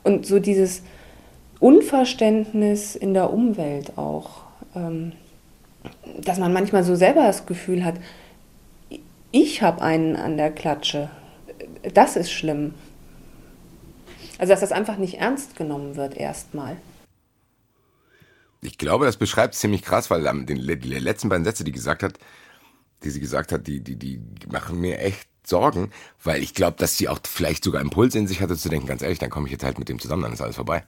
[0.03, 0.83] Und so dieses,
[1.59, 4.43] Unverständnis in der Umwelt auch.
[4.75, 5.11] Ähm,
[6.17, 7.95] dass man manchmal so selber das Gefühl hat,
[9.31, 11.09] ich habe einen an der Klatsche.
[11.93, 12.73] Das ist schlimm.
[14.37, 16.77] Also, dass das einfach nicht ernst genommen wird, erstmal.
[18.61, 22.19] Ich glaube, das beschreibt ziemlich krass, weil die letzten beiden Sätze, die gesagt hat,
[23.03, 25.91] die sie gesagt hat, die, die, die machen mir echt Sorgen,
[26.23, 29.01] weil ich glaube, dass sie auch vielleicht sogar Impuls in sich hatte zu denken, ganz
[29.01, 30.83] ehrlich, dann komme ich jetzt halt mit dem zusammen, dann ist alles vorbei.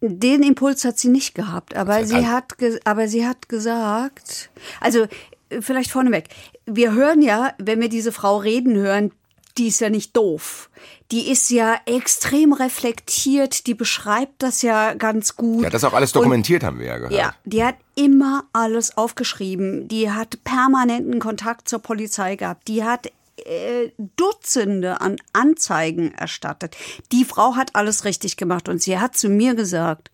[0.00, 2.28] Den Impuls hat sie nicht gehabt, aber sei sie Dank.
[2.28, 5.06] hat, aber sie hat gesagt, also
[5.50, 6.28] äh, vielleicht vorneweg,
[6.66, 9.12] wir hören ja, wenn wir diese Frau reden hören,
[9.58, 10.70] die ist ja nicht doof.
[11.10, 15.64] Die ist ja extrem reflektiert, die beschreibt das ja ganz gut.
[15.64, 17.12] Ja, das auch alles dokumentiert, haben wir ja gehört.
[17.12, 19.88] Ja, die hat immer alles aufgeschrieben.
[19.88, 22.68] Die hat permanenten Kontakt zur Polizei gehabt.
[22.68, 23.10] Die hat
[23.48, 26.76] äh, Dutzende an Anzeigen erstattet.
[27.12, 30.10] Die Frau hat alles richtig gemacht und sie hat zu mir gesagt,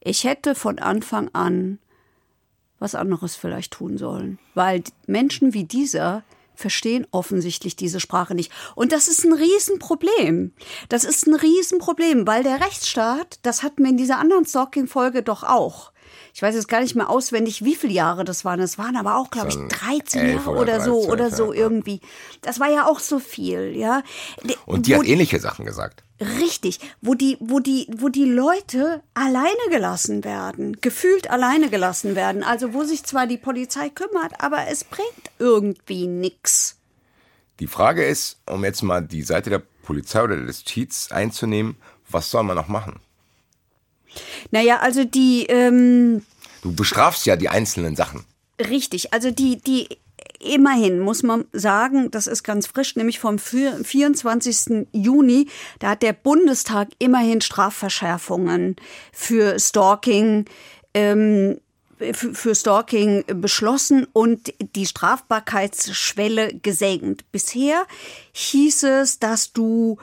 [0.00, 1.78] ich hätte von Anfang an
[2.78, 4.38] was anderes vielleicht tun sollen.
[4.54, 6.24] Weil Menschen wie dieser
[6.54, 8.52] verstehen offensichtlich diese Sprache nicht.
[8.74, 10.52] Und das ist ein Riesenproblem.
[10.88, 15.42] Das ist ein Riesenproblem, weil der Rechtsstaat, das hatten wir in dieser anderen Stalking-Folge doch
[15.42, 15.92] auch.
[16.34, 18.58] Ich weiß jetzt gar nicht mehr auswendig, wie viele Jahre das waren.
[18.58, 21.30] Es waren aber auch, glaube ich, waren 13 elf Jahre oder oder, so 13, oder
[21.30, 21.60] so ja.
[21.60, 22.00] irgendwie.
[22.42, 24.02] Das war ja auch so viel, ja.
[24.66, 26.02] Und die wo hat ähnliche Sachen gesagt.
[26.20, 32.42] Richtig, wo die, wo die, wo die Leute alleine gelassen werden, gefühlt alleine gelassen werden.
[32.42, 36.78] Also wo sich zwar die Polizei kümmert, aber es bringt irgendwie nix.
[37.60, 41.76] Die Frage ist, um jetzt mal die Seite der Polizei oder des Cheats einzunehmen,
[42.08, 42.98] was soll man noch machen?
[44.50, 46.22] Naja, also die, ähm,
[46.62, 48.24] Du bestrafst ja die einzelnen Sachen.
[48.58, 49.88] Richtig, also die, die
[50.38, 54.86] immerhin muss man sagen, das ist ganz frisch, nämlich vom vier- 24.
[54.92, 55.48] Juni,
[55.78, 58.76] da hat der Bundestag immerhin Strafverschärfungen
[59.12, 60.44] für Stalking
[60.94, 61.58] ähm,
[62.12, 67.30] für Stalking beschlossen und die Strafbarkeitsschwelle gesenkt.
[67.30, 67.86] Bisher
[68.32, 69.98] hieß es, dass du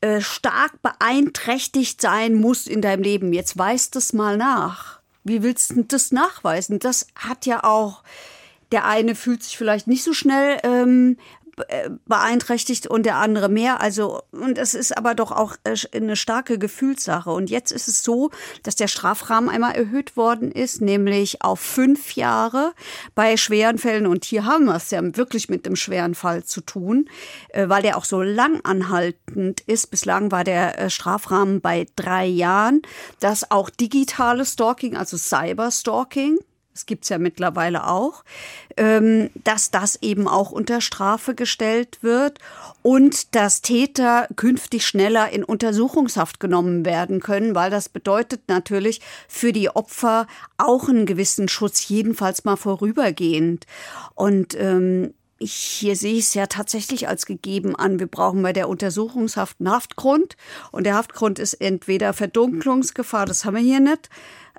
[0.00, 3.32] äh, stark beeinträchtigt sein musst in deinem Leben.
[3.32, 5.00] Jetzt weist es mal nach.
[5.24, 6.78] wie willst du das nachweisen?
[6.78, 8.02] Das hat ja auch,
[8.72, 11.37] der eine fühlt sich vielleicht nicht so schnell ähm, äh,
[12.06, 13.80] beeinträchtigt und der andere mehr.
[13.80, 17.30] Also, und es ist aber doch auch äh, eine starke Gefühlssache.
[17.30, 18.30] Und jetzt ist es so,
[18.62, 22.72] dass der Strafrahmen einmal erhöht worden ist, nämlich auf fünf Jahre
[23.14, 24.06] bei schweren Fällen.
[24.06, 27.08] Und hier haben wir es ja wirklich mit einem schweren Fall zu tun,
[27.50, 29.90] äh, weil der auch so lang anhaltend ist.
[29.90, 32.82] Bislang war der Strafrahmen bei drei Jahren.
[33.20, 36.38] Dass auch digitales Stalking, also Cyberstalking,
[36.78, 38.22] das gibt's ja mittlerweile auch,
[38.76, 42.38] ähm, dass das eben auch unter Strafe gestellt wird
[42.82, 49.52] und dass Täter künftig schneller in Untersuchungshaft genommen werden können, weil das bedeutet natürlich für
[49.52, 53.66] die Opfer auch einen gewissen Schutz, jedenfalls mal vorübergehend.
[54.14, 57.98] Und ähm, hier sehe ich es ja tatsächlich als gegeben an.
[57.98, 60.36] Wir brauchen bei der Untersuchungshaft einen Haftgrund.
[60.70, 64.10] Und der Haftgrund ist entweder Verdunklungsgefahr, das haben wir hier nicht,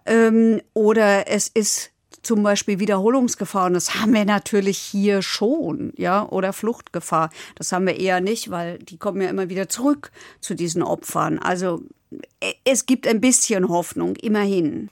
[0.05, 3.67] ähm, oder es ist zum Beispiel Wiederholungsgefahr.
[3.67, 7.29] Und das haben wir natürlich hier schon, ja, oder Fluchtgefahr.
[7.55, 11.39] Das haben wir eher nicht, weil die kommen ja immer wieder zurück zu diesen Opfern.
[11.39, 11.82] Also
[12.41, 14.89] e, es gibt ein bisschen Hoffnung, immerhin.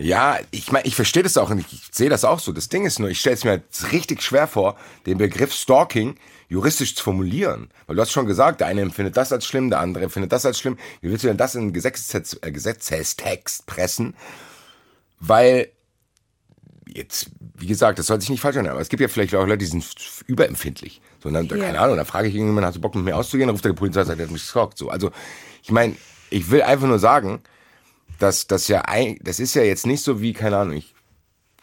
[0.00, 2.52] Ja, ich meine, ich verstehe das auch und ich sehe das auch so.
[2.52, 6.14] Das Ding ist nur, ich stelle es mir richtig schwer vor, den Begriff Stalking
[6.48, 7.68] juristisch zu formulieren.
[7.86, 10.46] Weil du hast schon gesagt, der eine empfindet das als schlimm, der andere empfindet das
[10.46, 10.78] als schlimm.
[11.00, 14.14] Wie willst du denn das in einen Gesetzestext, äh, Gesetzestext pressen?
[15.20, 15.72] Weil
[16.94, 19.46] jetzt, wie gesagt, das soll sich nicht falsch anhören, aber es gibt ja vielleicht auch
[19.46, 19.86] Leute, die sind
[20.26, 21.00] überempfindlich.
[21.22, 21.58] So, dann, yeah.
[21.58, 23.48] keine Ahnung, da frage ich irgendjemanden, hast du Bock mit mir auszugehen?
[23.48, 24.78] Dann ruft der Polizei und sagt, er hat mich gestalkt.
[24.78, 25.10] So, also,
[25.62, 25.96] ich meine,
[26.30, 27.40] ich will einfach nur sagen,
[28.18, 30.94] dass das ja, ein, das ist ja jetzt nicht so wie, keine Ahnung, ich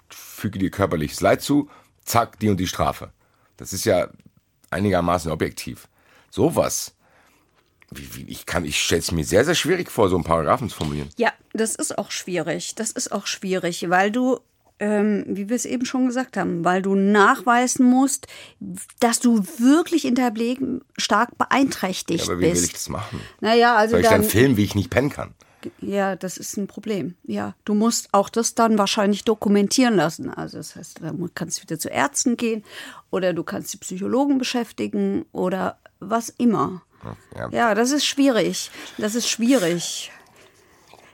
[0.10, 1.70] füge dir körperliches Leid zu,
[2.04, 3.12] zack, die und die Strafe.
[3.58, 4.10] Das ist ja
[4.70, 5.88] einigermaßen objektiv.
[6.30, 6.94] Sowas.
[7.92, 10.70] Wie, wie, ich kann, ich stelle es mir sehr, sehr schwierig vor, so einen Paragraphen
[10.70, 11.10] zu formulieren.
[11.18, 12.76] Ja, das ist auch schwierig.
[12.76, 14.40] Das ist auch schwierig, weil du
[14.80, 18.28] ähm, wie wir es eben schon gesagt haben, weil du nachweisen musst,
[19.00, 22.62] dass du wirklich in deinem Leben stark beeinträchtigt ja, aber wie bist.
[22.62, 23.20] will ich das machen?
[23.40, 25.34] Naja, also Soll ich dann, dann filmen, wie ich nicht pennen kann?
[25.80, 27.16] Ja, das ist ein Problem.
[27.24, 30.30] Ja, du musst auch das dann wahrscheinlich dokumentieren lassen.
[30.30, 32.64] Also das heißt, da kannst du wieder zu Ärzten gehen
[33.10, 36.84] oder du kannst die Psychologen beschäftigen oder was immer.
[37.36, 38.70] Ja, ja das ist schwierig.
[38.98, 40.12] Das ist schwierig.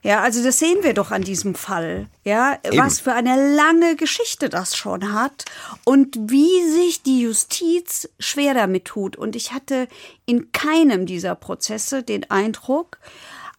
[0.04, 2.08] Ja, also das sehen wir doch an diesem Fall.
[2.24, 2.78] Ja, Eben.
[2.78, 5.46] was für eine lange Geschichte das schon hat
[5.84, 9.16] und wie sich die Justiz schwer damit tut.
[9.16, 9.88] Und ich hatte
[10.26, 12.98] in keinem dieser Prozesse den Eindruck,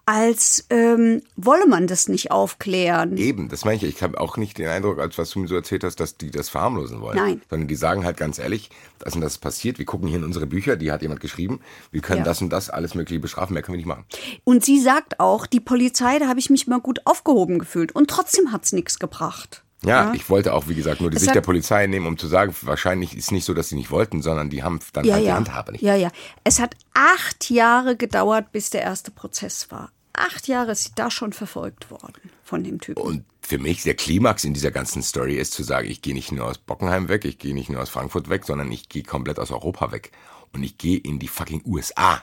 [0.04, 3.16] als ähm, wolle man das nicht aufklären.
[3.16, 3.84] Eben, das meine ich.
[3.84, 6.30] Ich habe auch nicht den Eindruck, als was du mir so erzählt hast, dass die
[6.30, 7.16] das verharmlosen wollen.
[7.16, 7.42] Nein.
[7.48, 9.78] Sondern die sagen halt ganz ehrlich, das und das passiert.
[9.78, 11.60] Wir gucken hier in unsere Bücher, die hat jemand geschrieben.
[11.90, 12.24] Wir können ja.
[12.24, 14.04] das und das alles Mögliche bestrafen, mehr können wir nicht machen.
[14.44, 17.92] Und sie sagt auch, die Polizei, da habe ich mich mal gut aufgehoben gefühlt.
[17.94, 19.62] Und trotzdem hat es nichts gebracht.
[19.84, 22.16] Ja, ja, ich wollte auch, wie gesagt, nur die es Sicht der Polizei nehmen, um
[22.16, 25.14] zu sagen, wahrscheinlich ist nicht so, dass sie nicht wollten, sondern die haben dann ja,
[25.14, 25.30] halt ja.
[25.30, 25.82] die Handhabe nicht.
[25.82, 26.10] Ja, ja.
[26.44, 31.10] Es hat acht Jahre gedauert, bis der erste Prozess war acht Jahre ist sie da
[31.10, 33.02] schon verfolgt worden von dem Typen.
[33.02, 36.32] Und für mich der Klimax in dieser ganzen Story ist zu sagen, ich gehe nicht
[36.32, 39.38] nur aus Bockenheim weg, ich gehe nicht nur aus Frankfurt weg, sondern ich gehe komplett
[39.38, 40.12] aus Europa weg.
[40.52, 42.22] Und ich gehe in die fucking USA.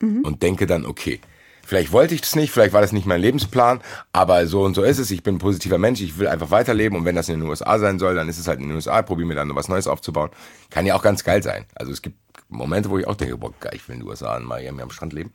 [0.00, 0.22] Mhm.
[0.22, 1.20] Und denke dann, okay,
[1.66, 3.80] vielleicht wollte ich das nicht, vielleicht war das nicht mein Lebensplan,
[4.12, 5.10] aber so und so ist es.
[5.10, 7.78] Ich bin ein positiver Mensch, ich will einfach weiterleben und wenn das in den USA
[7.78, 9.02] sein soll, dann ist es halt in den USA.
[9.02, 10.30] Probiere mir dann was Neues aufzubauen.
[10.70, 11.66] Kann ja auch ganz geil sein.
[11.74, 12.16] Also es gibt
[12.48, 14.90] Momente, wo ich auch denke, boah, geil, ich will in den USA in Miami am
[14.90, 15.32] Strand leben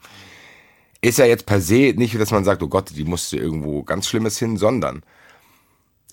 [1.01, 4.07] ist ja jetzt per se nicht, dass man sagt, oh Gott, die musste irgendwo ganz
[4.07, 5.01] Schlimmes hin, sondern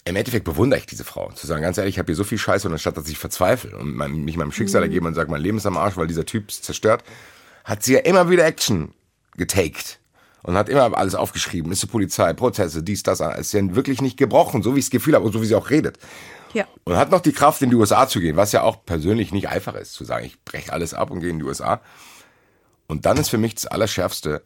[0.05, 1.33] im Endeffekt bewundere ich diese Frau.
[1.33, 3.77] Zu sagen, ganz ehrlich, ich habe hier so viel Scheiße und anstatt dass ich verzweifle
[3.77, 4.87] und mich meinem Schicksal mhm.
[4.87, 7.03] ergebe und sage, mein Leben ist am Arsch, weil dieser Typ es zerstört,
[7.65, 8.95] hat sie ja immer wieder Action
[9.37, 9.99] getaked
[10.47, 11.73] und hat immer alles aufgeschrieben.
[11.73, 14.91] Ist die Polizei, Prozesse, dies, das, ist ja wirklich nicht gebrochen, so wie ich das
[14.91, 15.99] Gefühl habe und so wie sie auch redet.
[16.55, 16.67] Ja.
[16.85, 19.49] Und hat noch die Kraft, in die USA zu gehen, was ja auch persönlich nicht
[19.49, 21.81] einfach ist, zu sagen, ich breche alles ab und gehe in die USA.
[22.87, 24.43] Und dann ist für mich das Allerschärfste,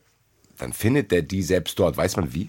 [0.59, 1.99] dann findet der die selbst dort.
[1.99, 2.49] Weiß man wie?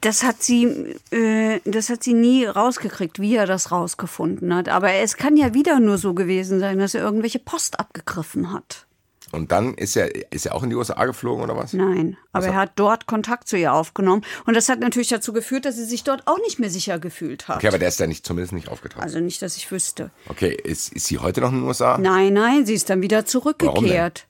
[0.00, 4.68] Das hat sie, äh, das hat sie nie rausgekriegt, wie er das rausgefunden hat.
[4.68, 8.86] Aber es kann ja wieder nur so gewesen sein, dass er irgendwelche Post abgegriffen hat.
[9.32, 11.72] Und dann ist er, ist er auch in die USA geflogen oder was?
[11.72, 14.22] Nein, aber was er hat dort Kontakt zu ihr aufgenommen.
[14.46, 17.48] Und das hat natürlich dazu geführt, dass sie sich dort auch nicht mehr sicher gefühlt
[17.48, 17.56] hat.
[17.56, 19.02] Okay, aber der ist ja nicht, zumindest nicht aufgetaucht.
[19.02, 20.10] Also nicht, dass ich wüsste.
[20.28, 21.98] Okay, ist, ist sie heute noch in den USA?
[21.98, 24.26] Nein, nein, sie ist dann wieder zurückgekehrt.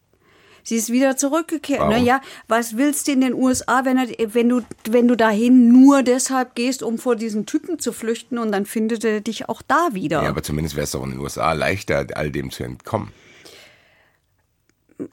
[0.63, 1.81] Sie ist wieder zurückgekehrt.
[1.81, 1.95] Warum?
[1.95, 6.03] Naja, was willst du in den USA, wenn, er, wenn, du, wenn du dahin nur
[6.03, 9.89] deshalb gehst, um vor diesen Typen zu flüchten und dann findet er dich auch da
[9.93, 10.23] wieder?
[10.23, 13.13] Ja, aber zumindest wäre es doch in den USA leichter, all dem zu entkommen.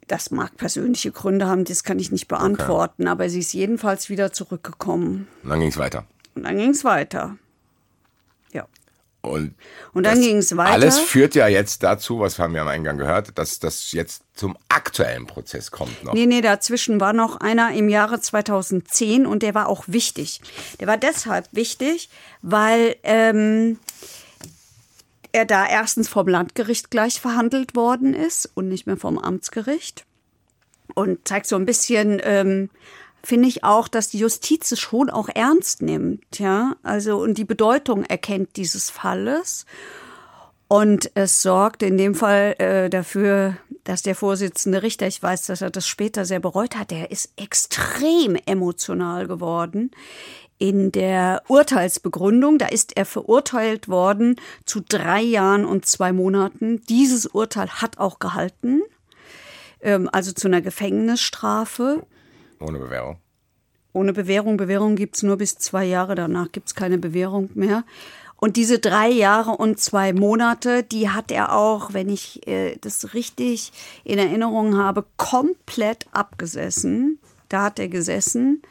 [0.07, 3.11] Das mag persönliche Gründe haben, das kann ich nicht beantworten, okay.
[3.11, 5.27] aber sie ist jedenfalls wieder zurückgekommen.
[5.43, 6.05] Und dann ging es weiter.
[6.35, 7.37] Und dann ging es weiter.
[8.51, 8.67] Ja.
[9.21, 9.55] Und,
[9.93, 10.71] Und dann ging es weiter.
[10.71, 14.57] Alles führt ja jetzt dazu, was haben wir am Eingang gehört, dass das jetzt zum
[14.69, 16.13] aktuellen Prozess kommt noch.
[16.13, 20.41] Nee, nee, dazwischen war noch einer im Jahre 2010 und der war auch wichtig.
[20.79, 22.09] Der war deshalb wichtig,
[22.41, 23.79] weil ähm,
[25.31, 30.05] er da erstens vom Landgericht gleich verhandelt worden ist und nicht mehr vom Amtsgericht.
[30.93, 32.69] Und zeigt so ein bisschen, ähm,
[33.23, 37.45] finde ich auch, dass die Justiz es schon auch ernst nimmt, ja, also und die
[37.45, 39.65] Bedeutung erkennt dieses Falles.
[40.69, 45.61] Und es sorgt in dem Fall äh, dafür, dass der Vorsitzende Richter, ich weiß, dass
[45.61, 49.91] er das später sehr bereut hat, der ist extrem emotional geworden
[50.59, 52.57] in der Urteilsbegründung.
[52.57, 56.81] Da ist er verurteilt worden zu drei Jahren und zwei Monaten.
[56.89, 58.81] Dieses Urteil hat auch gehalten,
[59.81, 62.05] ähm, also zu einer Gefängnisstrafe.
[62.59, 63.17] Ohne Bewährung.
[63.93, 64.57] Ohne Bewährung.
[64.57, 67.83] Bewährung gibt's nur bis zwei Jahre, danach gibt's keine Bewährung mehr.
[68.39, 73.15] Und diese drei Jahre und zwei Monate, die hat er auch, wenn ich äh, das
[73.15, 73.71] richtig
[74.03, 77.19] in Erinnerung habe, komplett abgesessen.
[77.49, 78.61] Da hat er gesessen.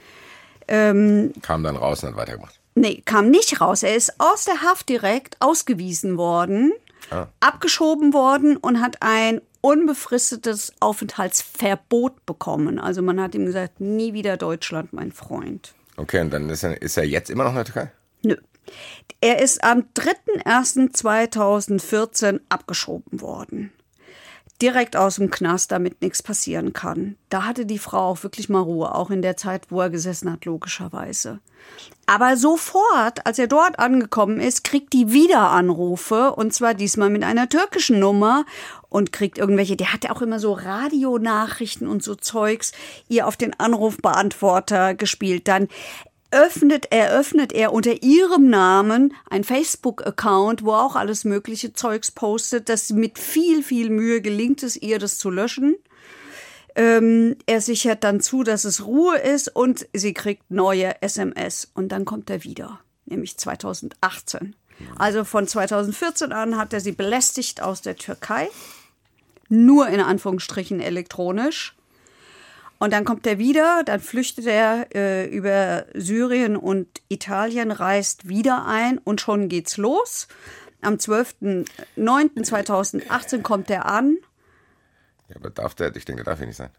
[0.68, 2.58] Ähm, Kam dann raus und hat weitergemacht.
[2.74, 3.82] nee, kam nicht raus.
[3.82, 6.72] Er ist aus der Haft direkt ausgewiesen worden,
[7.10, 7.26] Ah.
[7.40, 12.78] abgeschoben worden und hat ein unbefristetes Aufenthaltsverbot bekommen.
[12.80, 15.74] Also man hat ihm gesagt, nie wieder Deutschland, mein Freund.
[15.96, 17.92] Okay, und dann ist er, ist er jetzt immer noch in der Türkei?
[18.22, 18.36] Nö.
[19.20, 23.72] Er ist am 3.1.2014 abgeschoben worden.
[24.62, 27.16] Direkt aus dem Knast, damit nichts passieren kann.
[27.28, 30.32] Da hatte die Frau auch wirklich mal Ruhe, auch in der Zeit, wo er gesessen
[30.32, 31.40] hat, logischerweise.
[32.06, 37.24] Aber sofort, als er dort angekommen ist, kriegt die wieder Anrufe und zwar diesmal mit
[37.24, 38.46] einer türkischen Nummer
[38.88, 42.72] und kriegt irgendwelche, der hatte auch immer so Radionachrichten und so Zeugs,
[43.08, 45.48] ihr auf den Anrufbeantworter gespielt.
[45.48, 45.68] Dann
[46.36, 52.90] öffnet, eröffnet er unter ihrem Namen ein Facebook-Account, wo auch alles mögliche Zeugs postet, das
[52.90, 55.76] mit viel, viel Mühe gelingt es ihr, das zu löschen.
[56.74, 61.70] Ähm, er sichert dann zu, dass es Ruhe ist und sie kriegt neue SMS.
[61.72, 64.54] Und dann kommt er wieder, nämlich 2018.
[64.98, 68.50] Also von 2014 an hat er sie belästigt aus der Türkei.
[69.48, 71.74] Nur in Anführungsstrichen elektronisch.
[72.78, 78.66] Und dann kommt er wieder, dann flüchtet er äh, über Syrien und Italien, reist wieder
[78.66, 80.28] ein und schon geht's los.
[80.82, 80.98] Am
[81.96, 84.16] 12.09.2018 kommt er an.
[85.28, 86.70] Ja, aber darf der, ich denke, darf er nicht sein.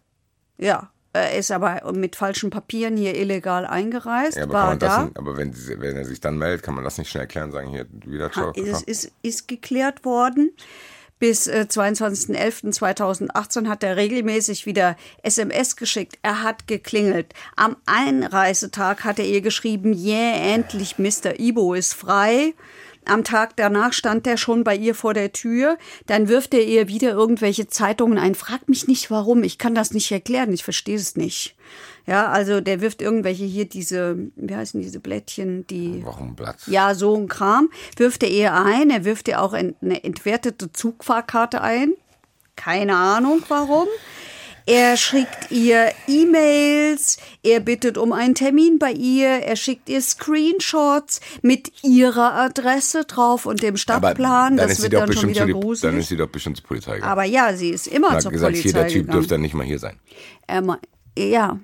[0.57, 5.05] Ja, er ist aber mit falschen Papieren hier illegal eingereist, Ja, aber, war da.
[5.05, 7.69] nicht- aber wenn, wenn er sich dann meldet, kann man das nicht schnell erklären, sagen,
[7.69, 8.51] hier, wieder ciao.
[8.55, 10.51] Es ist, ist geklärt worden.
[11.19, 16.19] Bis äh, 22.11.2018 hat er regelmäßig wieder SMS geschickt.
[16.21, 17.33] Er hat geklingelt.
[17.55, 21.39] Am Einreisetag hat er ihr geschrieben, yeah, endlich, Mr.
[21.39, 22.53] Ibo ist frei.
[23.07, 25.77] Am Tag danach stand er schon bei ihr vor der Tür.
[26.05, 28.35] Dann wirft er ihr wieder irgendwelche Zeitungen ein.
[28.35, 29.43] Frag mich nicht warum.
[29.43, 30.51] Ich kann das nicht erklären.
[30.53, 31.55] Ich verstehe es nicht.
[32.07, 36.03] Ja, also der wirft irgendwelche hier diese, wie heißen diese Blättchen, die.
[36.05, 36.55] Wochenblatt.
[36.67, 37.69] Ja, so ein Kram.
[37.97, 38.89] Wirft er ihr ein.
[38.89, 41.93] Er wirft ihr auch eine entwertete Zugfahrkarte ein.
[42.55, 43.87] Keine Ahnung warum.
[44.69, 51.21] Er schickt ihr E-Mails, er bittet um einen Termin bei ihr, er schickt ihr Screenshots
[51.41, 54.57] mit ihrer Adresse drauf und dem Stadtplan.
[54.57, 55.99] dann Das ist, sie wird doch dann schon wieder die, dann gruselig.
[55.99, 57.09] ist sie doch bestimmt zur Polizei gegangen.
[57.11, 59.19] Aber ja, sie ist immer hat zur gesagt, Polizei hier, der Typ gegangen.
[59.19, 59.99] dürfte nicht mal hier sein.
[60.63, 60.79] Ma-
[61.17, 61.57] ja,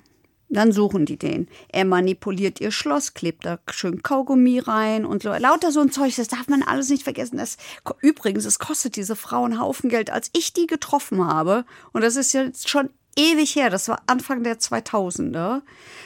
[0.56, 1.48] dann suchen die den.
[1.70, 5.34] Er manipuliert ihr Schloss, klebt da schön Kaugummi rein und so.
[5.34, 7.38] Lauter so ein Zeug, das darf man alles nicht vergessen.
[7.38, 7.58] Das,
[8.02, 10.12] übrigens, es kostet diese Frau einen Haufen Geld.
[10.12, 14.44] Als ich die getroffen habe, und das ist jetzt schon ewig her, das war Anfang
[14.44, 15.62] der 2000er,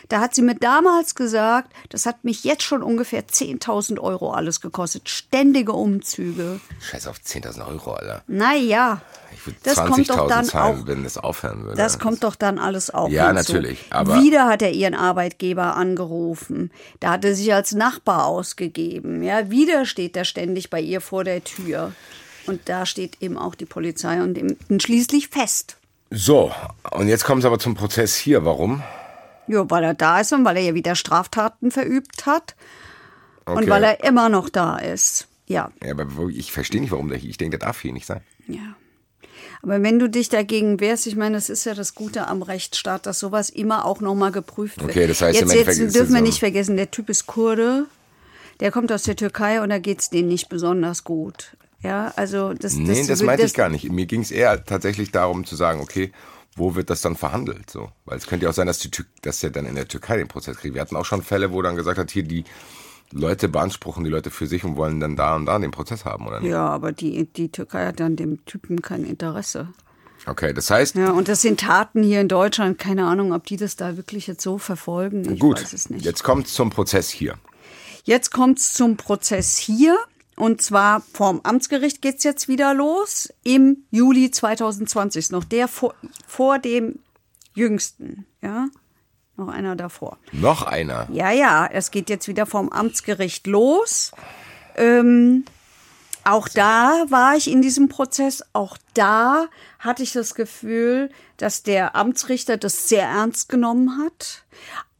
[0.10, 4.62] da hat sie mir damals gesagt, das hat mich jetzt schon ungefähr 10.000 Euro alles
[4.62, 5.10] gekostet.
[5.10, 6.62] Ständige Umzüge.
[6.82, 8.24] Scheiß auf 10.000 Euro, Alter.
[8.28, 9.02] Naja,
[9.34, 11.76] Ich würde das kommt doch 20.000 dann zahlen, auch wenn das aufhören würde.
[11.78, 13.52] das kommt doch dann alles auch Ja, hinzu.
[13.54, 16.72] natürlich, aber- Wieder hat er ihren Arbeitgeber angerufen.
[17.02, 19.22] Da hat er sich als Nachbar ausgegeben.
[19.24, 21.92] Ja, wieder steht er ständig bei ihr vor der Tür.
[22.46, 25.76] Und da steht eben auch die Polizei und schließlich fest.
[26.10, 26.52] So,
[26.92, 28.46] und jetzt kommen sie aber zum Prozess hier.
[28.46, 28.82] Warum?
[29.48, 32.56] Ja, weil er da ist und weil er ja wieder Straftaten verübt hat.
[33.46, 33.70] Und Okay.
[33.70, 35.28] weil er immer noch da ist.
[35.48, 37.30] Ja, Ja, aber ich verstehe nicht, warum der hier.
[37.30, 38.22] Ich denke, der darf hier nicht sein.
[38.48, 38.76] ja.
[39.64, 43.06] Aber wenn du dich dagegen wehrst, ich meine, das ist ja das Gute am Rechtsstaat,
[43.08, 44.92] dass sowas immer auch nochmal geprüft wird.
[44.92, 47.88] Okay, das heißt, jetzt, jetzt dürfen es wir so- nicht vergessen, der Typ ist Kurde,
[48.60, 51.57] der kommt aus der Türkei und da geht's denen nicht besonders gut.
[51.84, 53.92] Ja, also das, Nee, das, meinte ich gar nicht.
[53.92, 56.12] Mir ging es eher tatsächlich darum zu sagen, okay,
[56.56, 57.70] wo wird das dann verhandelt?
[57.70, 59.88] So, weil es könnte ja auch sein, dass, die Tür dass er dann in der
[59.88, 60.74] Türkei den Prozess kriegt.
[60.74, 62.46] Wir hatten auch schon Fälle, wo dann gesagt hat, hier die
[63.12, 66.28] Leute beanspruchen die Leute für sich und wollen dann da und da den Prozess haben,
[66.28, 66.50] oder nicht?
[66.50, 69.70] Ja, aber die, die Türkei hat dann dem Typen kein Interesse.
[70.26, 72.78] Okay, das heißt, Ja, und das sind Taten hier in Deutschland.
[72.78, 75.32] Keine Ahnung, ob die das da wirklich jetzt so verfolgen.
[75.32, 76.04] Ich gut, weiß es nicht.
[76.04, 77.36] jetzt kommt zum Prozess hier.
[78.04, 79.98] Jetzt kommt's zum Prozess hier.
[80.38, 83.34] Und zwar vorm Amtsgericht geht's jetzt wieder los.
[83.44, 85.20] Im Juli 2020.
[85.20, 85.96] Ist noch der vor,
[86.28, 87.00] vor dem
[87.56, 88.28] jüngsten.
[88.42, 88.68] Ja,
[89.36, 90.20] noch einer davor.
[90.32, 91.08] Noch einer.
[91.12, 94.12] Ja, ja, es geht jetzt wieder vom Amtsgericht los.
[94.76, 95.44] Ähm,
[96.24, 98.44] auch da war ich in diesem Prozess.
[98.54, 99.48] Auch da
[99.80, 104.44] hatte ich das Gefühl, dass der Amtsrichter das sehr ernst genommen hat.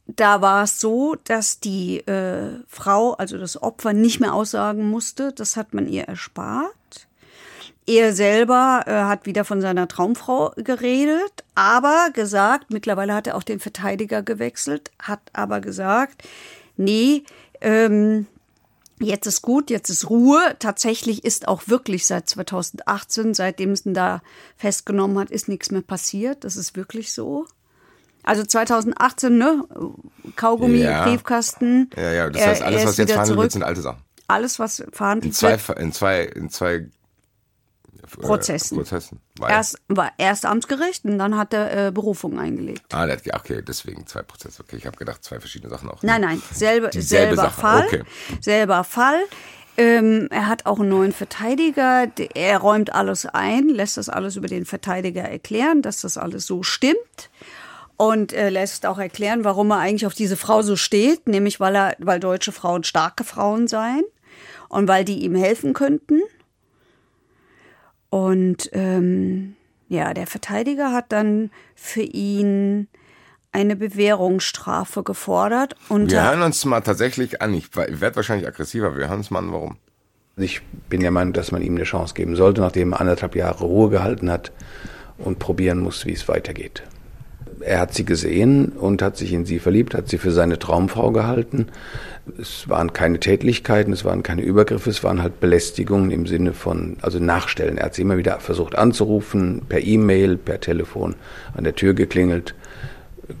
[0.08, 5.32] Da war es so, dass die äh, Frau, also das Opfer, nicht mehr aussagen musste.
[5.34, 6.72] Das hat man ihr erspart.
[7.86, 13.42] Er selber äh, hat wieder von seiner Traumfrau geredet, aber gesagt, mittlerweile hat er auch
[13.42, 16.22] den Verteidiger gewechselt, hat aber gesagt,
[16.76, 17.22] nee,
[17.60, 18.26] ähm,
[19.00, 20.56] jetzt ist gut, jetzt ist Ruhe.
[20.58, 24.22] Tatsächlich ist auch wirklich seit 2018, seitdem es ihn da
[24.56, 26.44] festgenommen hat, ist nichts mehr passiert.
[26.44, 27.46] Das ist wirklich so.
[28.22, 29.64] Also 2018, ne?
[30.36, 31.04] Kaugummi, Ja.
[31.04, 31.88] Briefkasten.
[31.96, 34.02] Ja, ja, das heißt, alles, er was jetzt verhandelt wird, sind alte Sachen.
[34.26, 35.78] Alles, was In verhandelt zwei, wird.
[35.78, 36.88] in zwei, in zwei äh,
[38.20, 38.76] Prozessen.
[38.76, 39.20] Prozessen.
[39.48, 42.82] Erst war erst Amtsgericht und dann hat er äh, Berufung eingelegt.
[42.92, 44.62] ah, der hat, okay, deswegen zwei Prozesse.
[44.62, 46.02] Okay, ich habe gedacht, zwei verschiedene Sachen auch.
[46.02, 47.84] Nein, nein, selbe, selber Sache, Fall.
[47.86, 48.02] okay.
[48.40, 49.20] Selber Fall.
[49.76, 52.08] Ähm, er hat auch einen neuen Verteidiger.
[52.34, 56.62] Er räumt alles ein, lässt das alles über den Verteidiger erklären, dass das alles so
[56.64, 57.30] stimmt.
[57.98, 61.74] Und äh, lässt auch erklären, warum er eigentlich auf diese Frau so steht, nämlich weil
[61.74, 64.04] er, weil deutsche Frauen starke Frauen seien
[64.68, 66.20] und weil die ihm helfen könnten.
[68.08, 69.56] Und ähm,
[69.88, 72.88] ja, der Verteidiger hat dann für ihn
[73.50, 75.74] eine Bewährungsstrafe gefordert.
[75.88, 77.52] Wir hören uns mal tatsächlich an.
[77.54, 78.96] Ich werde wahrscheinlich aggressiver.
[78.96, 79.76] Wir hören uns mal an, warum.
[80.36, 83.64] Ich bin der Meinung, dass man ihm eine Chance geben sollte, nachdem er anderthalb Jahre
[83.64, 84.52] Ruhe gehalten hat
[85.16, 86.84] und probieren muss, wie es weitergeht.
[87.60, 91.10] Er hat sie gesehen und hat sich in sie verliebt, hat sie für seine Traumfrau
[91.12, 91.68] gehalten.
[92.38, 96.96] Es waren keine Tätlichkeiten, es waren keine Übergriffe, es waren halt Belästigungen im Sinne von,
[97.00, 97.78] also Nachstellen.
[97.78, 101.16] Er hat sie immer wieder versucht anzurufen, per E-Mail, per Telefon,
[101.54, 102.54] an der Tür geklingelt.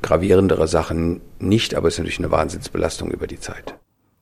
[0.02, 3.74] Gravierendere Sachen nicht, aber es ist natürlich eine Wahnsinnsbelastung über die Zeit.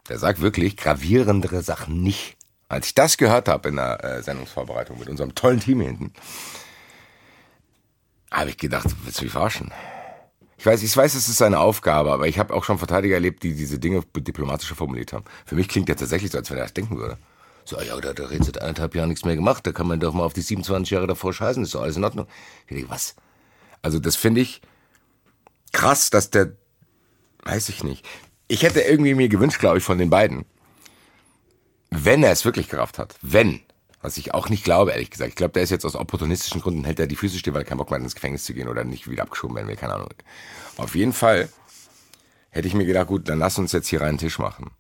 [0.09, 2.37] Der sagt wirklich gravierendere Sachen nicht.
[2.69, 6.13] Als ich das gehört habe in der äh, Sendungsvorbereitung mit unserem tollen Team hinten,
[8.37, 9.73] habe ich gedacht, willst du mich verarschen?
[10.59, 13.43] Ich weiß, ich weiß, es ist seine Aufgabe, aber ich habe auch schon Verteidiger erlebt,
[13.43, 15.25] die diese Dinge diplomatischer formuliert haben.
[15.45, 17.19] Für mich klingt der tatsächlich so, als wenn er das denken würde.
[17.65, 20.01] So, ja, da hat er jetzt seit anderthalb Jahren nichts mehr gemacht, da kann man
[20.01, 22.27] doch mal auf die 27 Jahre davor scheißen, ist doch alles in Ordnung.
[22.69, 23.17] Ich denke, was?
[23.83, 24.61] Also das finde ich
[25.73, 26.53] krass, dass der,
[27.43, 28.07] weiß ich nicht.
[28.49, 30.45] Ich hätte irgendwie mir gewünscht, glaube ich, von den beiden,
[31.91, 33.61] wenn er es wirklich gerafft hat, wenn,
[34.07, 36.85] was ich auch nicht glaube, ehrlich gesagt, ich glaube, der ist jetzt aus opportunistischen Gründen,
[36.85, 38.69] hält er die Füße still, weil er keinen Bock mehr hat, ins Gefängnis zu gehen
[38.69, 40.15] oder nicht wieder abgeschoben werden will, keine Ahnung.
[40.77, 41.49] Auf jeden Fall
[42.51, 44.71] hätte ich mir gedacht, gut, dann lass uns jetzt hier reinen Tisch machen.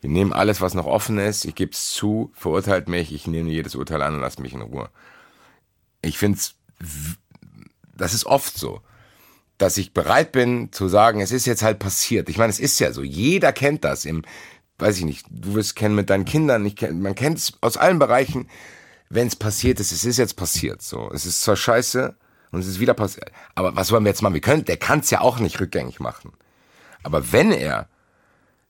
[0.00, 3.50] Wir nehmen alles, was noch offen ist, ich gebe es zu, verurteilt mich, ich nehme
[3.50, 4.88] jedes Urteil an und lass mich in Ruhe.
[6.00, 6.54] Ich finde es,
[7.94, 8.80] das ist oft so,
[9.58, 12.30] dass ich bereit bin zu sagen, es ist jetzt halt passiert.
[12.30, 14.22] Ich meine, es ist ja so, jeder kennt das im,
[14.82, 17.76] weiß ich nicht, du wirst kennen mit deinen Kindern, ich kenn, man kennt es aus
[17.76, 18.48] allen Bereichen,
[19.08, 20.82] wenn es passiert ist, es ist jetzt passiert.
[20.82, 22.14] So, es ist zwar scheiße
[22.50, 24.34] und es ist wieder passiert, aber was wollen wir jetzt machen?
[24.34, 26.32] Wir können, der kann es ja auch nicht rückgängig machen.
[27.02, 27.88] Aber wenn er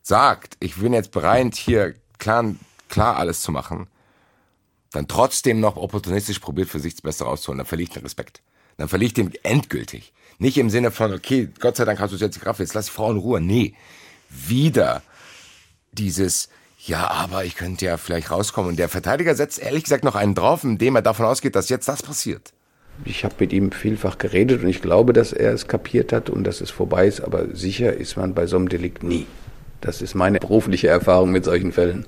[0.03, 2.55] sagt, ich bin jetzt bereit, hier klar,
[2.89, 3.89] klar alles zu machen,
[4.91, 8.43] dann trotzdem noch opportunistisch probiert, für sich das Beste rauszuholen, dann verliere ich den Respekt.
[8.77, 10.13] Dann verliere ich den endgültig.
[10.39, 12.87] Nicht im Sinne von, okay, Gott sei Dank hast du es jetzt Kraft, jetzt lass
[12.87, 13.41] die Frau in Ruhe.
[13.41, 13.75] Nee,
[14.29, 15.03] wieder
[15.93, 16.49] dieses,
[16.85, 18.71] ja, aber ich könnte ja vielleicht rauskommen.
[18.71, 21.89] Und der Verteidiger setzt ehrlich gesagt noch einen drauf, indem er davon ausgeht, dass jetzt
[21.89, 22.53] das passiert.
[23.05, 26.45] Ich habe mit ihm vielfach geredet und ich glaube, dass er es kapiert hat und
[26.45, 29.27] dass es vorbei ist, aber sicher ist man bei so einem Delikt nie.
[29.81, 32.07] Das ist meine berufliche Erfahrung mit solchen Fällen.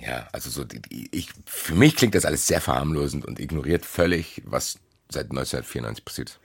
[0.00, 4.78] Ja, also so, ich, für mich klingt das alles sehr verharmlosend und ignoriert völlig, was
[5.08, 6.38] seit 1994 passiert.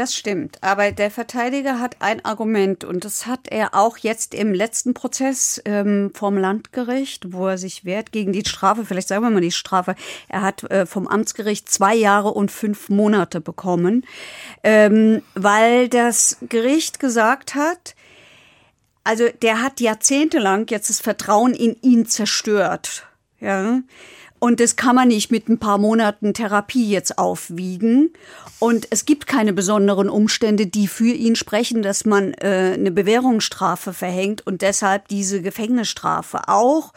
[0.00, 0.56] Das stimmt.
[0.62, 5.60] Aber der Verteidiger hat ein Argument und das hat er auch jetzt im letzten Prozess
[5.66, 8.86] ähm, vom Landgericht, wo er sich wehrt gegen die Strafe.
[8.86, 9.94] Vielleicht sagen wir mal die Strafe.
[10.26, 14.06] Er hat äh, vom Amtsgericht zwei Jahre und fünf Monate bekommen,
[14.64, 17.94] ähm, weil das Gericht gesagt hat,
[19.04, 23.06] also der hat jahrzehntelang jetzt das Vertrauen in ihn zerstört.
[23.38, 23.80] Ja.
[24.40, 28.10] Und das kann man nicht mit ein paar Monaten Therapie jetzt aufwiegen.
[28.58, 33.92] Und es gibt keine besonderen Umstände, die für ihn sprechen, dass man äh, eine Bewährungsstrafe
[33.92, 36.94] verhängt und deshalb diese Gefängnisstrafe auch,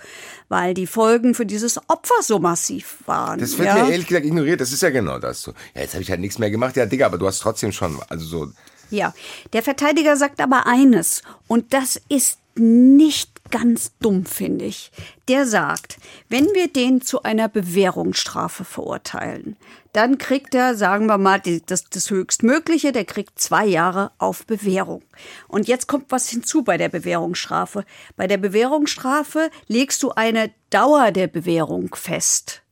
[0.47, 3.39] weil die Folgen für dieses Opfer so massiv waren.
[3.39, 3.75] Das wird ja?
[3.75, 4.61] mir ehrlich gesagt ignoriert.
[4.61, 5.41] Das ist ja genau das.
[5.41, 6.77] So, ja, jetzt habe ich halt nichts mehr gemacht.
[6.77, 8.51] Ja, Digga, aber du hast trotzdem schon, also so.
[8.89, 9.13] Ja,
[9.51, 14.91] der Verteidiger sagt aber eines, und das ist nicht ganz dumm, finde ich.
[15.27, 15.97] Der sagt,
[16.27, 19.57] wenn wir den zu einer Bewährungsstrafe verurteilen,
[19.93, 24.47] dann kriegt er, sagen wir mal, die, das, das Höchstmögliche, der kriegt zwei Jahre auf
[24.47, 25.03] Bewährung.
[25.47, 27.85] Und jetzt kommt was hinzu bei der Bewährungsstrafe.
[28.15, 32.63] Bei der Bewährungsstrafe legst du eine Dauer der Bewährung fest.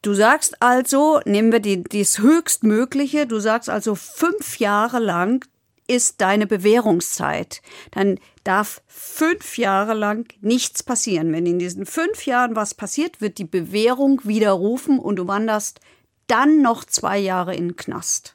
[0.00, 5.44] Du sagst also, nehmen wir die, das Höchstmögliche, du sagst also fünf Jahre lang
[5.86, 7.62] ist deine Bewährungszeit.
[7.90, 11.32] Dann darf fünf Jahre lang nichts passieren.
[11.32, 15.80] Wenn in diesen fünf Jahren was passiert, wird die Bewährung widerrufen und du wanderst
[16.26, 18.34] dann noch zwei Jahre in den Knast.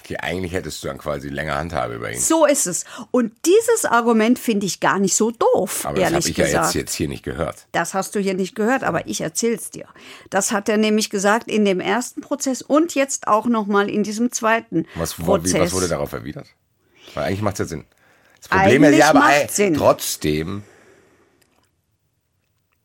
[0.00, 2.18] Okay, eigentlich hättest du dann quasi länger Handhabe über ihn.
[2.18, 2.84] So ist es.
[3.12, 6.64] Und dieses Argument finde ich gar nicht so doof, aber das habe ich ja gesagt.
[6.66, 7.68] jetzt, jetzt hier nicht gehört.
[7.70, 9.86] Das hast du hier nicht gehört, aber ich erzähl's dir.
[10.28, 14.02] Das hat er nämlich gesagt in dem ersten Prozess und jetzt auch noch mal in
[14.02, 15.60] diesem zweiten Was, wo- wie, Prozess.
[15.60, 16.48] was wurde darauf erwidert?
[17.14, 17.84] Weil eigentlich macht es ja Sinn.
[18.42, 20.62] Das Problem Eigentlich ist ja, aber ey, trotzdem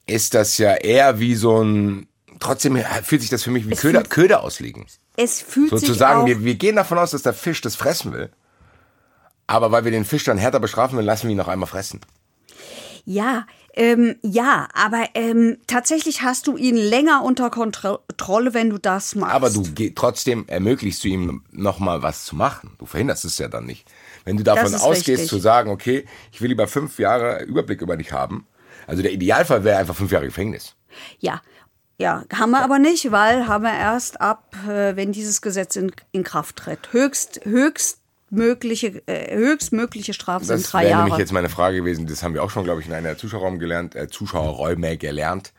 [0.06, 2.08] ist das ja eher wie so ein.
[2.40, 4.86] Trotzdem fühlt sich das für mich wie Köder, fühlt- Köder auslegen.
[5.16, 8.30] es fühlt sich Sozusagen, wir, wir gehen davon aus, dass der Fisch das fressen will.
[9.48, 12.02] Aber weil wir den Fisch dann härter bestrafen will, lassen wir ihn noch einmal fressen.
[13.06, 18.78] Ja, ähm, ja, aber ähm, tatsächlich hast du ihn länger unter Kontro- Kontrolle, wenn du
[18.78, 19.34] das machst.
[19.34, 19.64] Aber du
[19.96, 22.76] trotzdem ermöglichst du ihm noch mal was zu machen.
[22.78, 23.90] Du verhinderst es ja dann nicht.
[24.28, 25.30] Wenn du davon ausgehst richtig.
[25.30, 28.46] zu sagen, okay, ich will lieber fünf Jahre Überblick über dich haben.
[28.86, 30.76] Also der Idealfall wäre einfach fünf Jahre Gefängnis.
[31.20, 31.42] Ja,
[31.98, 35.94] ja, haben wir aber nicht, weil haben wir erst ab, äh, wenn dieses Gesetz in,
[36.12, 36.92] in Kraft tritt.
[36.92, 41.04] Höchst, höchstmögliche, äh, höchstmögliche Strafe sind Das drei wäre Jahre.
[41.06, 42.06] nämlich jetzt meine Frage gewesen.
[42.06, 45.54] Das haben wir auch schon, glaube ich, in einer Zuschauerraum gelernt, äh, Zuschauerräume gelernt,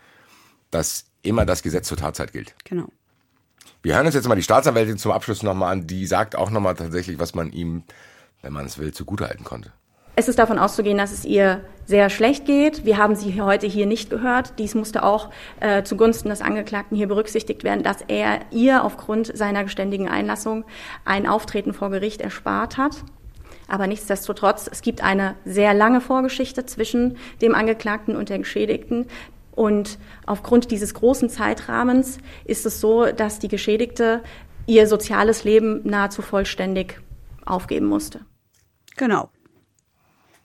[0.71, 2.55] dass immer das Gesetz zur Tatzeit gilt.
[2.65, 2.89] Genau.
[3.83, 5.87] Wir hören uns jetzt mal die Staatsanwältin zum Abschluss nochmal an.
[5.87, 7.85] Die sagt auch nochmal tatsächlich, was man ihm,
[8.43, 9.73] wenn man es will, zugutehalten konnte.
[10.21, 12.85] Es ist davon auszugehen, dass es ihr sehr schlecht geht.
[12.85, 14.59] Wir haben sie heute hier nicht gehört.
[14.59, 15.31] Dies musste auch
[15.61, 20.65] äh, zugunsten des Angeklagten hier berücksichtigt werden, dass er ihr aufgrund seiner geständigen Einlassung
[21.05, 23.05] ein Auftreten vor Gericht erspart hat.
[23.69, 29.07] Aber nichtsdestotrotz, es gibt eine sehr lange Vorgeschichte zwischen dem Angeklagten und der Geschädigten.
[29.53, 34.23] Und aufgrund dieses großen Zeitrahmens ist es so, dass die Geschädigte
[34.67, 37.01] ihr soziales Leben nahezu vollständig
[37.45, 38.21] aufgeben musste.
[38.99, 39.31] Genau.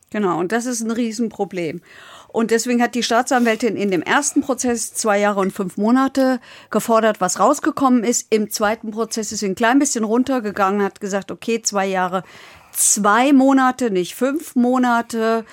[0.09, 1.81] Genau, und das ist ein Riesenproblem.
[2.27, 6.39] Und deswegen hat die Staatsanwältin in dem ersten Prozess zwei Jahre und fünf Monate
[6.69, 8.27] gefordert, was rausgekommen ist.
[8.29, 12.23] Im zweiten Prozess ist sie ein klein bisschen runtergegangen, hat gesagt, okay, zwei Jahre,
[12.71, 15.45] zwei Monate, nicht fünf Monate.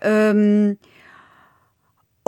[0.00, 0.78] Ähm,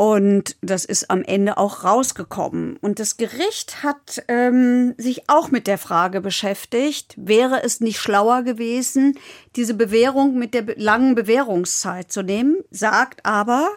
[0.00, 2.78] und das ist am Ende auch rausgekommen.
[2.78, 8.42] Und das Gericht hat ähm, sich auch mit der Frage beschäftigt, wäre es nicht schlauer
[8.42, 9.18] gewesen,
[9.56, 13.68] diese Bewährung mit der langen Bewährungszeit zu nehmen, sagt aber,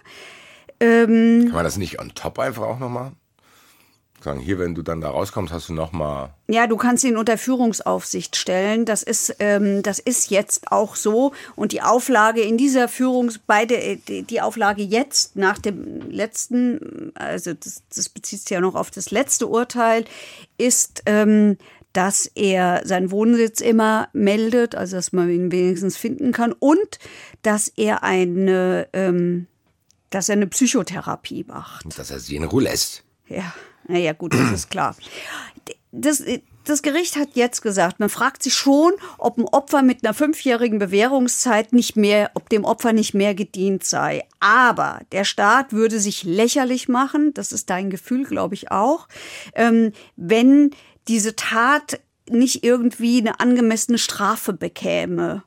[1.47, 3.17] Kann man das nicht on top einfach auch noch machen?
[4.23, 7.17] Sagen, hier, wenn du dann da rauskommst, hast du noch mal Ja, du kannst ihn
[7.17, 8.85] unter Führungsaufsicht stellen.
[8.85, 11.33] Das ist, ähm, das ist jetzt auch so.
[11.55, 17.53] Und die Auflage in dieser Führungs, beide, die, die Auflage jetzt nach dem letzten, also
[17.53, 20.05] das, das bezieht sich ja noch auf das letzte Urteil,
[20.57, 21.57] ist, ähm,
[21.93, 26.99] dass er seinen Wohnsitz immer meldet, also dass man ihn wenigstens finden kann und
[27.43, 29.47] dass er eine, ähm,
[30.09, 31.97] dass er eine Psychotherapie macht.
[31.97, 33.03] dass er sie in Ruhe lässt.
[33.27, 33.53] Ja,
[33.87, 34.95] naja, gut, das ist klar.
[35.91, 36.23] Das,
[36.65, 40.79] das Gericht hat jetzt gesagt, man fragt sich schon, ob ein Opfer mit einer fünfjährigen
[40.79, 44.23] Bewährungszeit nicht mehr, ob dem Opfer nicht mehr gedient sei.
[44.39, 49.07] Aber der Staat würde sich lächerlich machen, das ist dein Gefühl, glaube ich auch,
[49.55, 50.71] ähm, wenn
[51.07, 55.43] diese Tat nicht irgendwie eine angemessene Strafe bekäme.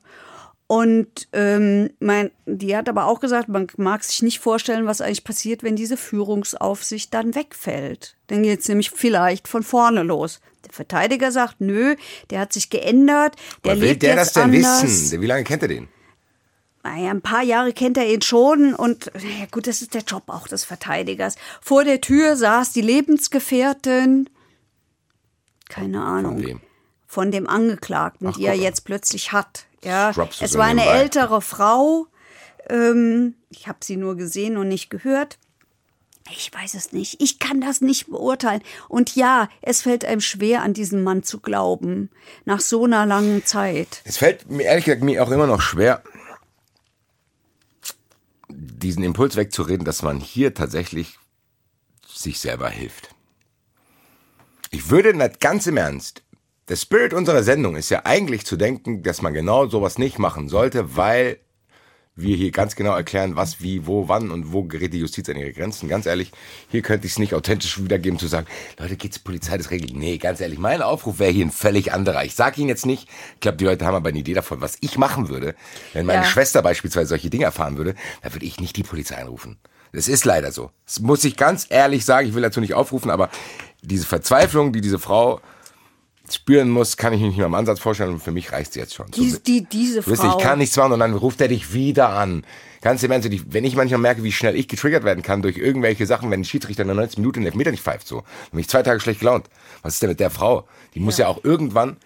[0.69, 5.23] Und ähm, mein, die hat aber auch gesagt, man mag sich nicht vorstellen, was eigentlich
[5.23, 8.17] passiert, wenn diese Führungsaufsicht dann wegfällt.
[8.27, 10.41] Dann geht es nämlich vielleicht von vorne los.
[10.65, 11.95] Der Verteidiger sagt, nö,
[12.31, 14.83] der hat sich geändert, der Woher will lebt der jetzt das denn anders.
[14.83, 15.21] wissen?
[15.21, 15.87] Wie lange kennt er den?
[16.83, 20.23] Naja, ein paar Jahre kennt er ihn schon und naja, gut, das ist der Job
[20.27, 21.35] auch des Verteidigers.
[21.61, 24.29] Vor der Tür saß die Lebensgefährtin,
[25.69, 26.61] keine Ahnung, Von wem?
[27.05, 29.65] von dem Angeklagten, Ach, die er jetzt plötzlich hat.
[29.83, 30.99] Ja, du es war eine nebenbei.
[30.99, 32.07] ältere Frau.
[32.69, 35.37] Ähm, ich habe sie nur gesehen und nicht gehört.
[36.29, 37.21] Ich weiß es nicht.
[37.21, 38.61] Ich kann das nicht beurteilen.
[38.89, 42.09] Und ja, es fällt einem schwer, an diesen Mann zu glauben.
[42.43, 44.01] Nach so einer langen Zeit.
[44.03, 46.03] Es fällt mir ehrlich gesagt mir auch immer noch schwer,
[48.49, 51.17] diesen Impuls wegzureden, dass man hier tatsächlich
[52.05, 53.09] sich selber hilft.
[54.71, 56.23] Ich würde nicht ganz im Ernst,
[56.69, 60.49] der Spirit unserer Sendung ist ja eigentlich zu denken, dass man genau sowas nicht machen
[60.49, 61.39] sollte, weil
[62.19, 65.35] wir hier ganz genau erklären, was, wie, wo, wann und wo gerät die Justiz an
[65.35, 65.87] ihre Grenzen.
[65.87, 66.31] Ganz ehrlich,
[66.67, 68.47] hier könnte ich es nicht authentisch wiedergeben, zu sagen,
[68.79, 69.95] Leute, geht's Polizei das regelt.
[69.95, 72.25] Nee, ganz ehrlich, mein Aufruf wäre hier ein völlig anderer.
[72.25, 74.77] Ich sage Ihnen jetzt nicht, ich glaube, die Leute haben aber eine Idee davon, was
[74.81, 75.53] ich machen würde.
[75.93, 76.27] Wenn meine Ja.
[76.27, 77.93] Schwester beispielsweise solche Dinge erfahren würde,
[78.23, 79.57] dann würde ich nicht die Polizei anrufen.
[79.93, 80.71] Das ist leider so.
[80.85, 83.29] Das muss ich ganz ehrlich sagen, ich will dazu nicht aufrufen, aber
[83.83, 85.39] diese Verzweiflung, die diese Frau
[86.35, 88.79] spüren muss, kann ich mir nicht mehr im Ansatz vorstellen und für mich reicht sie
[88.79, 89.11] jetzt schon.
[89.13, 90.37] So, Die, die, diese Du weißt, ich Frau.
[90.37, 92.43] kann nichts machen und dann ruft er dich wieder an.
[92.81, 96.05] Ganz im Ernst, wenn ich manchmal merke, wie schnell ich getriggert werden kann durch irgendwelche
[96.05, 98.17] Sachen, wenn ein Schiedsrichter in der 90 Minuten den Elfmeter nicht pfeift, so.
[98.17, 99.49] Dann bin ich zwei Tage schlecht gelaunt.
[99.81, 100.67] Was ist denn mit der Frau?
[100.93, 101.97] Die muss ja auch irgendwann,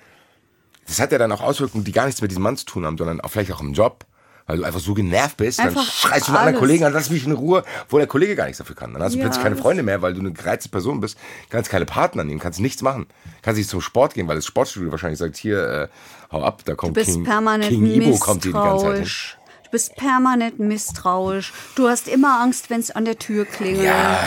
[0.87, 2.97] das hat ja dann auch Auswirkungen, die gar nichts mit diesem Mann zu tun haben,
[2.97, 4.05] sondern auch vielleicht auch im Job.
[4.47, 6.57] Weil du einfach so genervt bist, dann Einfach schreist du einen anderen.
[6.59, 8.93] Kollegen an, lass mich in Ruhe, wo der Kollege gar nichts dafür kann.
[8.93, 11.17] Dann hast du Ja, plötzlich keine Freunde mehr, weil du eine gereizte Person bist,
[11.49, 13.05] kannst keine Partner nehmen, kannst nichts machen.
[13.41, 15.87] Kannst nicht zum Sport gehen, weil das Sportstudio wahrscheinlich sagt, hier, äh,
[16.31, 19.01] hau ab, da kommt Du bist King, permanent King Ibo kommt die ganze Zeit hin.
[19.01, 19.37] misstrauisch.
[19.63, 21.53] Du bist permanent misstrauisch.
[21.75, 23.85] Du hast immer Angst, wenn es an der Tür klingelt.
[23.85, 24.19] Ja.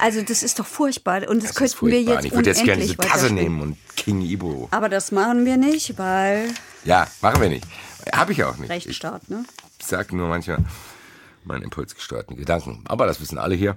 [0.00, 1.28] Also das ist doch furchtbar.
[1.28, 4.22] Und das, Das könnten wir jetzt ich würde jetzt gerne diese Tasse nehmen und King
[4.22, 4.68] Ibo.
[4.70, 6.48] Aber das machen wir nicht, weil
[6.84, 7.64] Ja, machen wir nicht.
[8.12, 8.64] Habe ich auch nicht.
[8.64, 9.44] Ich Rechtsstaat, ne?
[9.80, 10.64] sage nur manchmal
[11.44, 12.84] meinen impulsgesteuerten Gedanken.
[12.86, 13.76] Aber das wissen alle hier.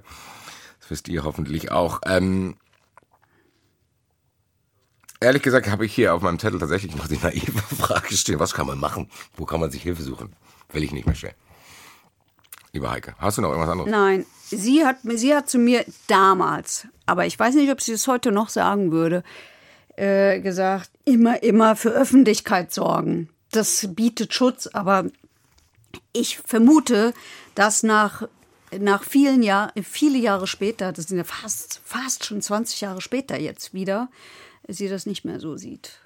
[0.80, 2.02] Das wisst ihr hoffentlich auch.
[2.06, 2.56] Ähm,
[5.20, 8.40] ehrlich gesagt habe ich hier auf meinem Zettel tatsächlich noch die naive Frage stehen.
[8.40, 9.10] Was kann man machen?
[9.36, 10.34] Wo kann man sich Hilfe suchen?
[10.72, 11.36] Will ich nicht mehr stellen.
[12.74, 13.92] Lieber Heike, hast du noch irgendwas anderes?
[13.92, 18.08] Nein, sie hat, sie hat zu mir damals, aber ich weiß nicht, ob sie es
[18.08, 19.24] heute noch sagen würde,
[19.98, 23.30] äh, gesagt, immer, immer für Öffentlichkeit sorgen.
[23.52, 25.06] Das bietet Schutz, aber
[26.14, 27.14] ich vermute,
[27.56, 28.28] dass nach,
[28.78, 33.40] nach vielen Jahren, viele Jahre später, das sind ja fast, fast schon 20 Jahre später
[33.40, 34.10] jetzt wieder,
[34.68, 36.00] sie das nicht mehr so sieht.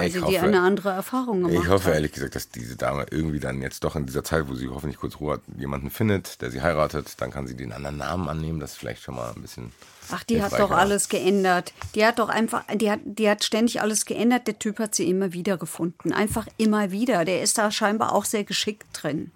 [0.00, 1.94] Weil Ich hoffe- die eine andere Erfahrung gemacht Ich hoffe hat.
[1.94, 4.98] ehrlich gesagt, dass diese Dame irgendwie dann jetzt doch in dieser Zeit, wo sie hoffentlich
[4.98, 7.14] kurz Ruhe hat, jemanden findet, der sie heiratet.
[7.20, 8.60] Dann kann sie den anderen Namen annehmen.
[8.60, 9.72] Das ist vielleicht schon mal ein bisschen.
[10.12, 11.72] Ach, die hat doch alles geändert.
[11.94, 14.46] Die hat doch einfach, die hat, die hat ständig alles geändert.
[14.48, 16.12] Der Typ hat sie immer wieder gefunden.
[16.12, 17.24] Einfach immer wieder.
[17.24, 19.30] Der ist da scheinbar auch sehr geschickt drin.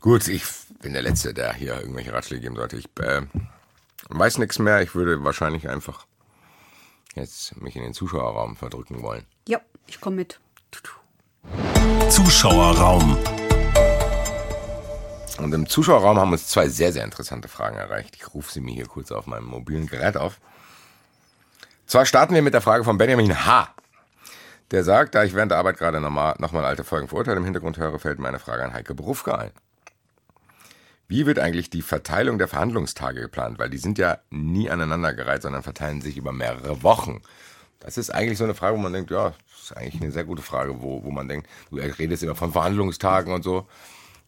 [0.00, 0.42] Gut, ich
[0.82, 2.76] bin der Letzte, der hier irgendwelche Ratschläge geben sollte.
[2.76, 3.22] Ich äh,
[4.08, 4.82] weiß nichts mehr.
[4.82, 6.06] Ich würde wahrscheinlich einfach
[7.14, 9.24] jetzt mich in den Zuschauerraum verdrücken wollen.
[9.86, 10.38] Ich komme mit.
[12.08, 13.16] Zuschauerraum.
[15.38, 18.16] Und im Zuschauerraum haben uns zwei sehr, sehr interessante Fragen erreicht.
[18.16, 20.38] Ich rufe sie mir hier kurz auf meinem mobilen Gerät auf.
[21.86, 23.74] Zwar starten wir mit der Frage von Benjamin H.
[24.70, 27.44] Der sagt, da ich während der Arbeit gerade nochmal noch mal alte Folgen verurteilt im
[27.44, 29.50] Hintergrund höre, fällt mir eine Frage an Heike Berufka ein.
[31.08, 33.58] Wie wird eigentlich die Verteilung der Verhandlungstage geplant?
[33.58, 37.20] Weil die sind ja nie aneinandergereiht, sondern verteilen sich über mehrere Wochen.
[37.82, 40.24] Das ist eigentlich so eine Frage, wo man denkt, ja, das ist eigentlich eine sehr
[40.24, 43.66] gute Frage, wo, wo man denkt, du redest immer von Verhandlungstagen und so.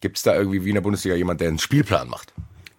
[0.01, 2.33] Gibt es da irgendwie wie in der Bundesliga jemand, der einen Spielplan macht?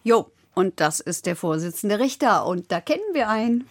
[0.05, 2.45] Jo, und das ist der Vorsitzende Richter.
[2.47, 3.66] Und da kennen wir einen.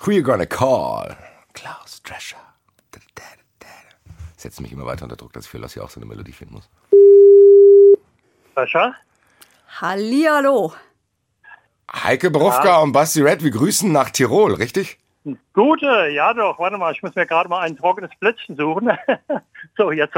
[0.00, 1.16] Who you gonna call?
[1.54, 2.36] Klaus Drescher.
[4.44, 6.56] Setzt mich immer weiter unter Druck, dass ich für Lossi auch so eine Melodie finden
[6.56, 6.68] muss.
[8.54, 8.94] Sascha?
[9.80, 10.74] Hallihallo.
[11.90, 14.98] Heike Berufka und Basti Red, wir grüßen nach Tirol, richtig?
[15.54, 16.58] Gute, ja doch.
[16.58, 18.90] Warte mal, ich muss mir gerade mal ein trockenes Plätzchen suchen.
[19.76, 20.14] so, jetzt.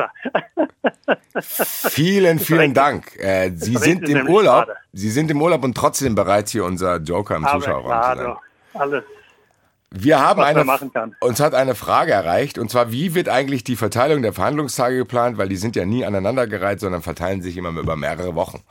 [1.40, 3.16] Vielen, vielen Dank.
[3.16, 4.66] Äh, Sie sind im Urlaub.
[4.66, 4.76] gerade.
[4.92, 8.26] Sie sind im Urlaub und trotzdem bereit, hier unser Joker im Zuschauerraum zu sein.
[8.26, 8.80] doch.
[8.80, 9.04] Alles.
[9.90, 10.66] Wir haben eine,
[11.20, 15.38] uns hat eine Frage erreicht, und zwar, wie wird eigentlich die Verteilung der Verhandlungstage geplant?
[15.38, 18.62] Weil die sind ja nie aneinandergereiht, sondern verteilen sich immer über mehrere Wochen.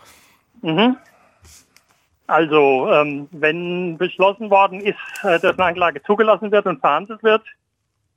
[2.28, 7.44] Also, ähm, wenn beschlossen worden ist, äh, dass eine Anklage zugelassen wird und verhandelt wird,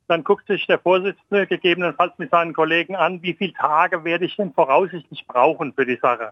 [0.07, 4.35] dann guckt sich der Vorsitzende gegebenenfalls mit seinen Kollegen an, wie viele Tage werde ich
[4.35, 6.31] denn voraussichtlich brauchen für die Sache.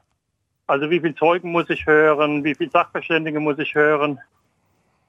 [0.65, 4.19] Also wie viele Zeugen muss ich hören, wie viele Sachverständige muss ich hören.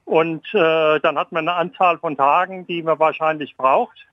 [0.05, 4.07] Und äh, dann hat man eine Anzahl von Tagen, die man wahrscheinlich braucht.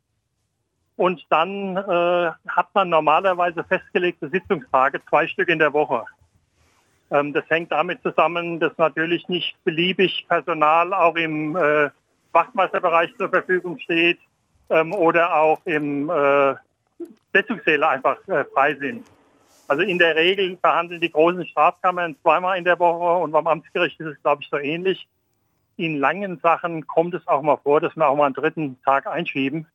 [0.95, 6.05] Und dann äh, hat man normalerweise festgelegte Sitzungstage, zwei Stück in der Woche.
[7.15, 11.89] Ähm, das hängt damit zusammen, dass natürlich nicht beliebig Personal auch im äh,
[12.31, 14.19] Wachtmeisterbereich zur Verfügung steht
[14.69, 16.55] ähm, oder auch im äh,
[17.33, 19.05] Sitzungssäle einfach äh, frei sind.
[19.67, 23.99] Also in der Regel verhandeln die großen Strafkammern zweimal in der Woche und beim Amtsgericht
[23.99, 25.07] ist es, glaube ich, so ähnlich.
[25.77, 29.07] In langen Sachen kommt es auch mal vor, dass wir auch mal einen dritten Tag
[29.07, 29.67] einschieben.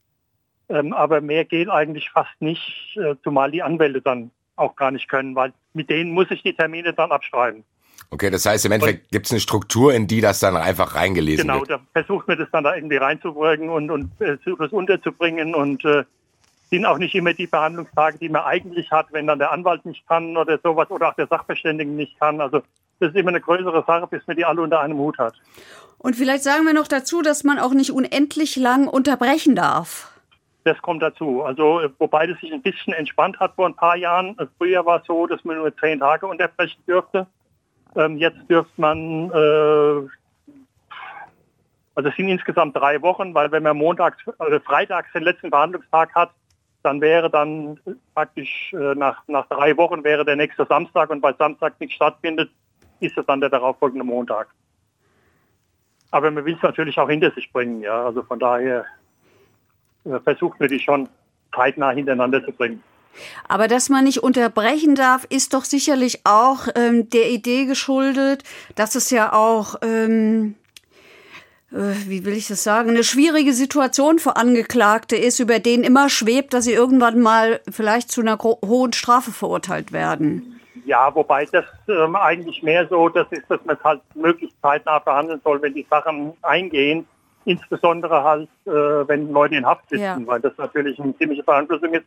[0.68, 5.08] Ähm, aber mehr geht eigentlich fast nicht, äh, zumal die Anwälte dann auch gar nicht
[5.08, 7.64] können, weil mit denen muss ich die Termine dann abschreiben.
[8.10, 11.46] Okay, das heißt, im Endeffekt gibt es eine Struktur, in die das dann einfach reingelesen
[11.46, 11.68] genau, wird.
[11.68, 15.84] Genau, da versucht man das dann da irgendwie reinzubringen und, und äh, das unterzubringen und
[15.84, 16.02] äh,
[16.70, 20.06] sind auch nicht immer die Behandlungstage, die man eigentlich hat, wenn dann der Anwalt nicht
[20.08, 22.40] kann oder sowas oder auch der Sachverständige nicht kann.
[22.40, 22.62] Also
[22.98, 25.34] das ist immer eine größere Sache, bis man die alle unter einem Hut hat.
[25.98, 30.09] Und vielleicht sagen wir noch dazu, dass man auch nicht unendlich lang unterbrechen darf.
[30.64, 31.42] Das kommt dazu.
[31.42, 34.36] Also wobei das sich ein bisschen entspannt hat vor ein paar Jahren.
[34.58, 37.26] Früher war es so, dass man nur zehn Tage unterbrechen dürfte.
[37.96, 40.08] Ähm, jetzt dürfte man, äh,
[41.94, 46.14] also es sind insgesamt drei Wochen, weil wenn man montags, also freitags den letzten Verhandlungstag
[46.14, 46.30] hat,
[46.82, 47.78] dann wäre dann
[48.14, 52.50] praktisch äh, nach, nach drei Wochen wäre der nächste Samstag und weil Samstag nicht stattfindet,
[53.00, 54.48] ist es dann der darauffolgende Montag.
[56.10, 58.04] Aber man will es natürlich auch hinter sich bringen, ja.
[58.04, 58.84] Also von daher äh,
[60.24, 61.08] versucht man die schon
[61.54, 62.82] zeitnah hintereinander zu bringen.
[63.48, 68.44] Aber dass man nicht unterbrechen darf, ist doch sicherlich auch ähm, der Idee geschuldet,
[68.76, 70.54] dass es ja auch, ähm,
[71.72, 76.08] äh, wie will ich das sagen, eine schwierige Situation für Angeklagte ist, über denen immer
[76.08, 80.60] schwebt, dass sie irgendwann mal vielleicht zu einer hohen Strafe verurteilt werden.
[80.86, 84.98] Ja, wobei das ähm, eigentlich mehr so, das ist, dass man es halt möglichst zeitnah
[84.98, 87.06] behandeln soll, wenn die Sachen eingehen.
[87.44, 90.18] Insbesondere halt, äh, wenn Leute in Haft sitzen, ja.
[90.26, 92.04] weil das natürlich eine ziemliche Beeinflussung ist.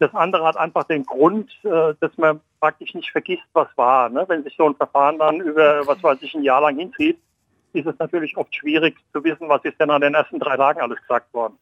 [0.00, 4.08] Das andere hat einfach den Grund, äh, dass man praktisch nicht vergisst, was war.
[4.08, 4.24] Ne?
[4.26, 7.18] Wenn sich so ein Verfahren dann über, was weiß ich, ein Jahr lang hinzieht,
[7.72, 10.80] ist es natürlich oft schwierig zu wissen, was ist denn an den ersten drei Tagen
[10.80, 11.58] alles gesagt worden.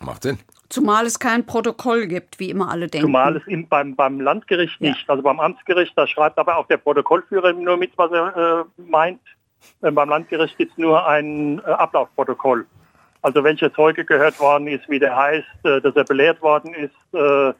[0.00, 0.38] Macht Sinn.
[0.68, 3.06] Zumal es kein Protokoll gibt, wie immer alle denken.
[3.06, 5.06] Zumal es im, beim, beim Landgericht nicht.
[5.06, 5.08] Ja.
[5.08, 9.20] Also beim Amtsgericht, da schreibt aber auch der Protokollführer nur mit, was er äh, meint.
[9.80, 12.66] Beim Landgericht gibt es nur ein äh, Ablaufprotokoll.
[13.22, 17.14] Also welcher Zeuge gehört worden ist, wie der heißt, äh, dass er belehrt worden ist,
[17.14, 17.52] äh,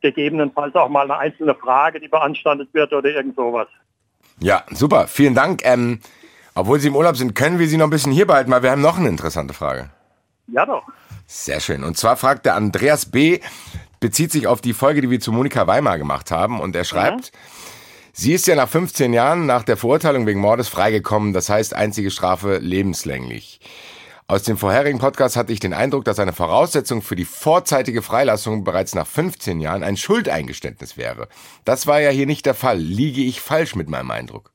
[0.00, 3.68] gegebenenfalls auch mal eine einzelne Frage, die beanstandet wird oder irgend sowas.
[4.40, 5.06] Ja, super.
[5.08, 5.64] Vielen Dank.
[5.64, 6.00] Ähm,
[6.54, 8.70] obwohl Sie im Urlaub sind, können wir Sie noch ein bisschen hier behalten, weil wir
[8.70, 9.90] haben noch eine interessante Frage.
[10.48, 10.84] Ja doch.
[11.26, 11.82] Sehr schön.
[11.82, 13.40] Und zwar fragt der Andreas B.,
[13.98, 16.60] bezieht sich auf die Folge, die wir zu Monika Weimar gemacht haben.
[16.60, 17.38] Und er schreibt, mhm.
[18.16, 21.32] Sie ist ja nach 15 Jahren nach der Verurteilung wegen Mordes freigekommen.
[21.32, 23.60] Das heißt, einzige Strafe lebenslänglich.
[24.28, 28.64] Aus dem vorherigen Podcast hatte ich den Eindruck, dass eine Voraussetzung für die vorzeitige Freilassung
[28.64, 31.28] bereits nach 15 Jahren ein Schuldeingeständnis wäre.
[31.64, 32.78] Das war ja hier nicht der Fall.
[32.78, 34.50] Liege ich falsch mit meinem Eindruck?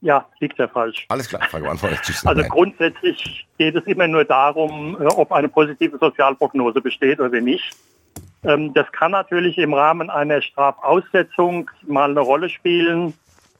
[0.00, 1.04] Ja, liegt ja falsch.
[1.08, 2.00] Alles klar, Frage beantwortet.
[2.24, 7.74] Also grundsätzlich geht es immer nur darum, äh, ob eine positive Sozialprognose besteht oder nicht.
[8.44, 13.14] Ähm, das kann natürlich im Rahmen einer Strafaussetzung mal eine Rolle spielen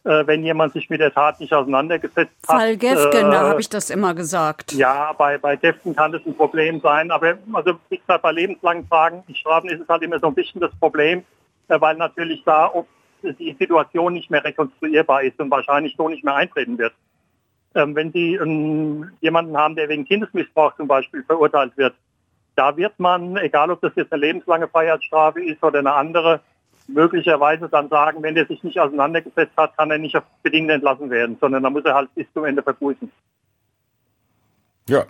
[0.05, 2.57] äh, wenn jemand sich mit der Tat nicht auseinandergesetzt hat.
[2.57, 4.73] Fall Gefgen, äh, da habe ich das immer gesagt.
[4.73, 7.11] Ja, bei, bei Gefgen kann das ein Problem sein.
[7.11, 10.61] Aber also wie gesagt, bei lebenslangen Fragen, Strafen ist es halt immer so ein bisschen
[10.61, 11.25] das Problem,
[11.69, 12.89] äh, weil natürlich da oft
[13.23, 16.93] die Situation nicht mehr rekonstruierbar ist und wahrscheinlich so nicht mehr eintreten wird.
[17.75, 21.95] Ähm, wenn Sie ähm, jemanden haben, der wegen Kindesmissbrauch zum Beispiel verurteilt wird,
[22.57, 26.41] da wird man, egal ob das jetzt eine lebenslange Freiheitsstrafe ist oder eine andere,
[26.87, 31.11] möglicherweise dann sagen, wenn er sich nicht auseinandergesetzt hat, kann er nicht auf bedingt entlassen
[31.11, 33.11] werden, sondern da muss er halt bis zum Ende verbußen.
[34.89, 35.05] Ja,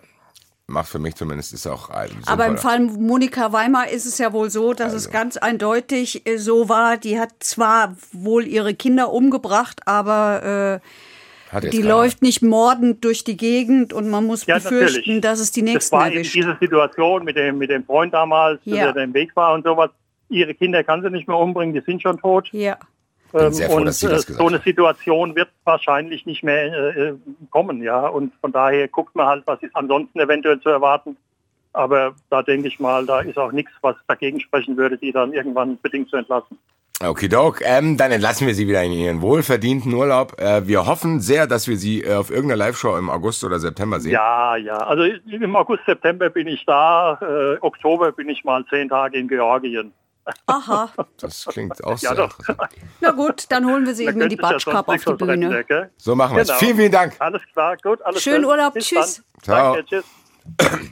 [0.67, 4.33] macht für mich zumindest ist auch ein Aber im Fall Monika Weimar ist es ja
[4.33, 5.09] wohl so, dass also.
[5.09, 10.89] es ganz eindeutig äh, so war, die hat zwar wohl ihre Kinder umgebracht, aber äh,
[11.61, 15.21] die läuft nicht mordend durch die Gegend und man muss ja, befürchten, natürlich.
[15.23, 16.35] dass es die nächsten das war erwischt.
[16.35, 18.93] Diese Situation mit dem, mit dem Freund damals, ja.
[18.93, 19.91] der im Weg war und sowas,
[20.29, 22.49] ihre Kinder kann sie nicht mehr umbringen, die sind schon tot.
[22.53, 22.79] Ja.
[23.35, 27.15] Ähm, froh, und äh, so eine Situation wird wahrscheinlich nicht mehr äh,
[27.51, 28.07] kommen, ja.
[28.07, 31.17] Und von daher guckt man halt, was ist ansonsten eventuell zu erwarten.
[31.73, 35.33] Aber da denke ich mal, da ist auch nichts, was dagegen sprechen würde, die dann
[35.33, 36.57] irgendwann bedingt zu entlassen.
[37.03, 40.41] Okidok, ähm, dann entlassen wir Sie wieder in Ihren wohlverdienten Urlaub.
[40.41, 43.99] Äh, wir hoffen sehr, dass wir Sie äh, auf irgendeiner Live-Show im August oder September
[44.01, 44.13] sehen.
[44.13, 44.77] Ja, ja.
[44.77, 47.19] Also im August, September bin ich da.
[47.21, 49.93] Äh, Oktober bin ich mal zehn Tage in Georgien.
[50.47, 50.89] Aha.
[51.19, 52.39] Das klingt auch ja, sehr doch.
[53.01, 55.65] Na gut, dann holen wir sie eben in die Batschkap auf die Bühne.
[55.69, 56.49] Rennen, so machen wir es.
[56.49, 56.59] Genau.
[56.59, 57.15] Vielen, vielen Dank.
[57.19, 58.03] Alles klar, gut.
[58.03, 58.45] Alles Schönen.
[58.45, 58.75] Urlaub.
[58.75, 59.23] Bis tschüss.
[59.43, 59.75] Ciao.
[59.75, 60.05] Danke, tschüss.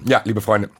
[0.04, 0.70] Ja, liebe Freunde.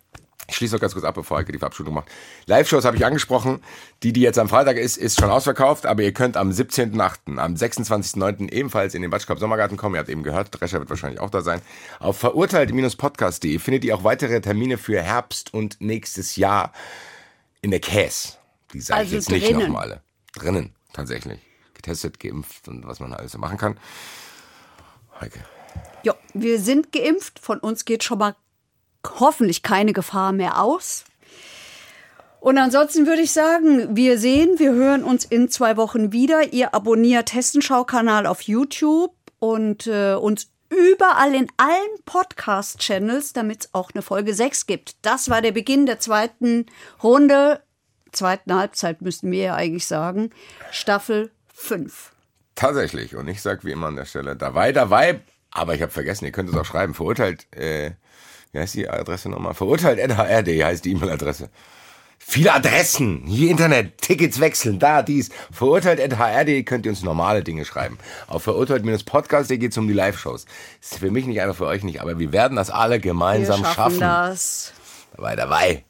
[0.53, 2.09] Ich schließe noch ganz kurz ab, bevor Heike die Verabschiedung macht.
[2.45, 3.63] Live-Shows habe ich angesprochen.
[4.03, 7.55] Die, die jetzt am Freitag ist, ist schon ausverkauft, aber ihr könnt am 17.8., am
[7.55, 8.53] 26.9.
[8.53, 9.95] ebenfalls in den Batschkap Sommergarten kommen.
[9.95, 11.63] Ihr habt eben gehört, Drescher wird wahrscheinlich auch da sein.
[12.01, 16.73] Auf verurteilt-podcast.de findet ihr auch weitere Termine für Herbst und nächstes Jahr
[17.63, 18.35] in der Käse.
[18.75, 19.61] Die sage Also ich jetzt nicht drinnen.
[19.73, 20.03] nochmal.
[20.35, 21.41] Drinnen, tatsächlich.
[21.73, 23.79] Getestet, geimpft und was man alles so machen kann.
[25.19, 25.41] Heike.
[26.03, 27.39] Ja, wir sind geimpft.
[27.39, 28.37] Von uns geht schon mal
[29.19, 31.05] hoffentlich keine Gefahr mehr aus.
[32.41, 36.53] Und ansonsten würde ich sagen, wir sehen, wir hören uns in zwei Wochen wieder.
[36.53, 43.91] Ihr abonniert Hessenschau-Kanal auf YouTube und äh, uns überall in allen Podcast-Channels, damit es auch
[43.95, 44.97] eine Folge 6 gibt.
[45.03, 46.67] Das war der Beginn der zweiten
[47.03, 47.61] Runde,
[48.11, 50.31] zweiten Halbzeit müssten wir ja eigentlich sagen,
[50.71, 52.13] Staffel 5.
[52.55, 53.17] Tatsächlich.
[53.17, 55.21] Und ich sag wie immer an der Stelle, dabei, dabei.
[55.51, 56.95] Aber ich habe vergessen, ihr könnt es auch schreiben.
[56.95, 57.93] Verurteilt, äh,
[58.53, 59.55] wie heißt die Adresse nochmal?
[59.55, 61.49] Verurteilt NHRD heißt die E-Mail-Adresse.
[62.25, 65.31] Viele Adressen, hier Internet, Tickets wechseln, da, dies.
[65.51, 67.99] Verurteilt NHRD könnt ihr uns normale Dinge schreiben.
[68.29, 70.45] Auf verurteilt-podcast.de geht es um die Live-Shows.
[70.81, 73.63] Ist für mich nicht einfach, für euch nicht, aber wir werden das alle Wir gemeinsam
[73.65, 74.01] schaffen schaffen.
[74.01, 74.73] das.
[75.17, 75.85] Dabei, dabei.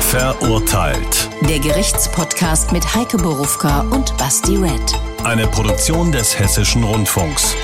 [0.00, 1.28] Verurteilt.
[1.48, 5.00] Der Gerichtspodcast mit Heike Borufka und Basti Red.
[5.24, 7.56] Eine Produktion des Hessischen Rundfunks.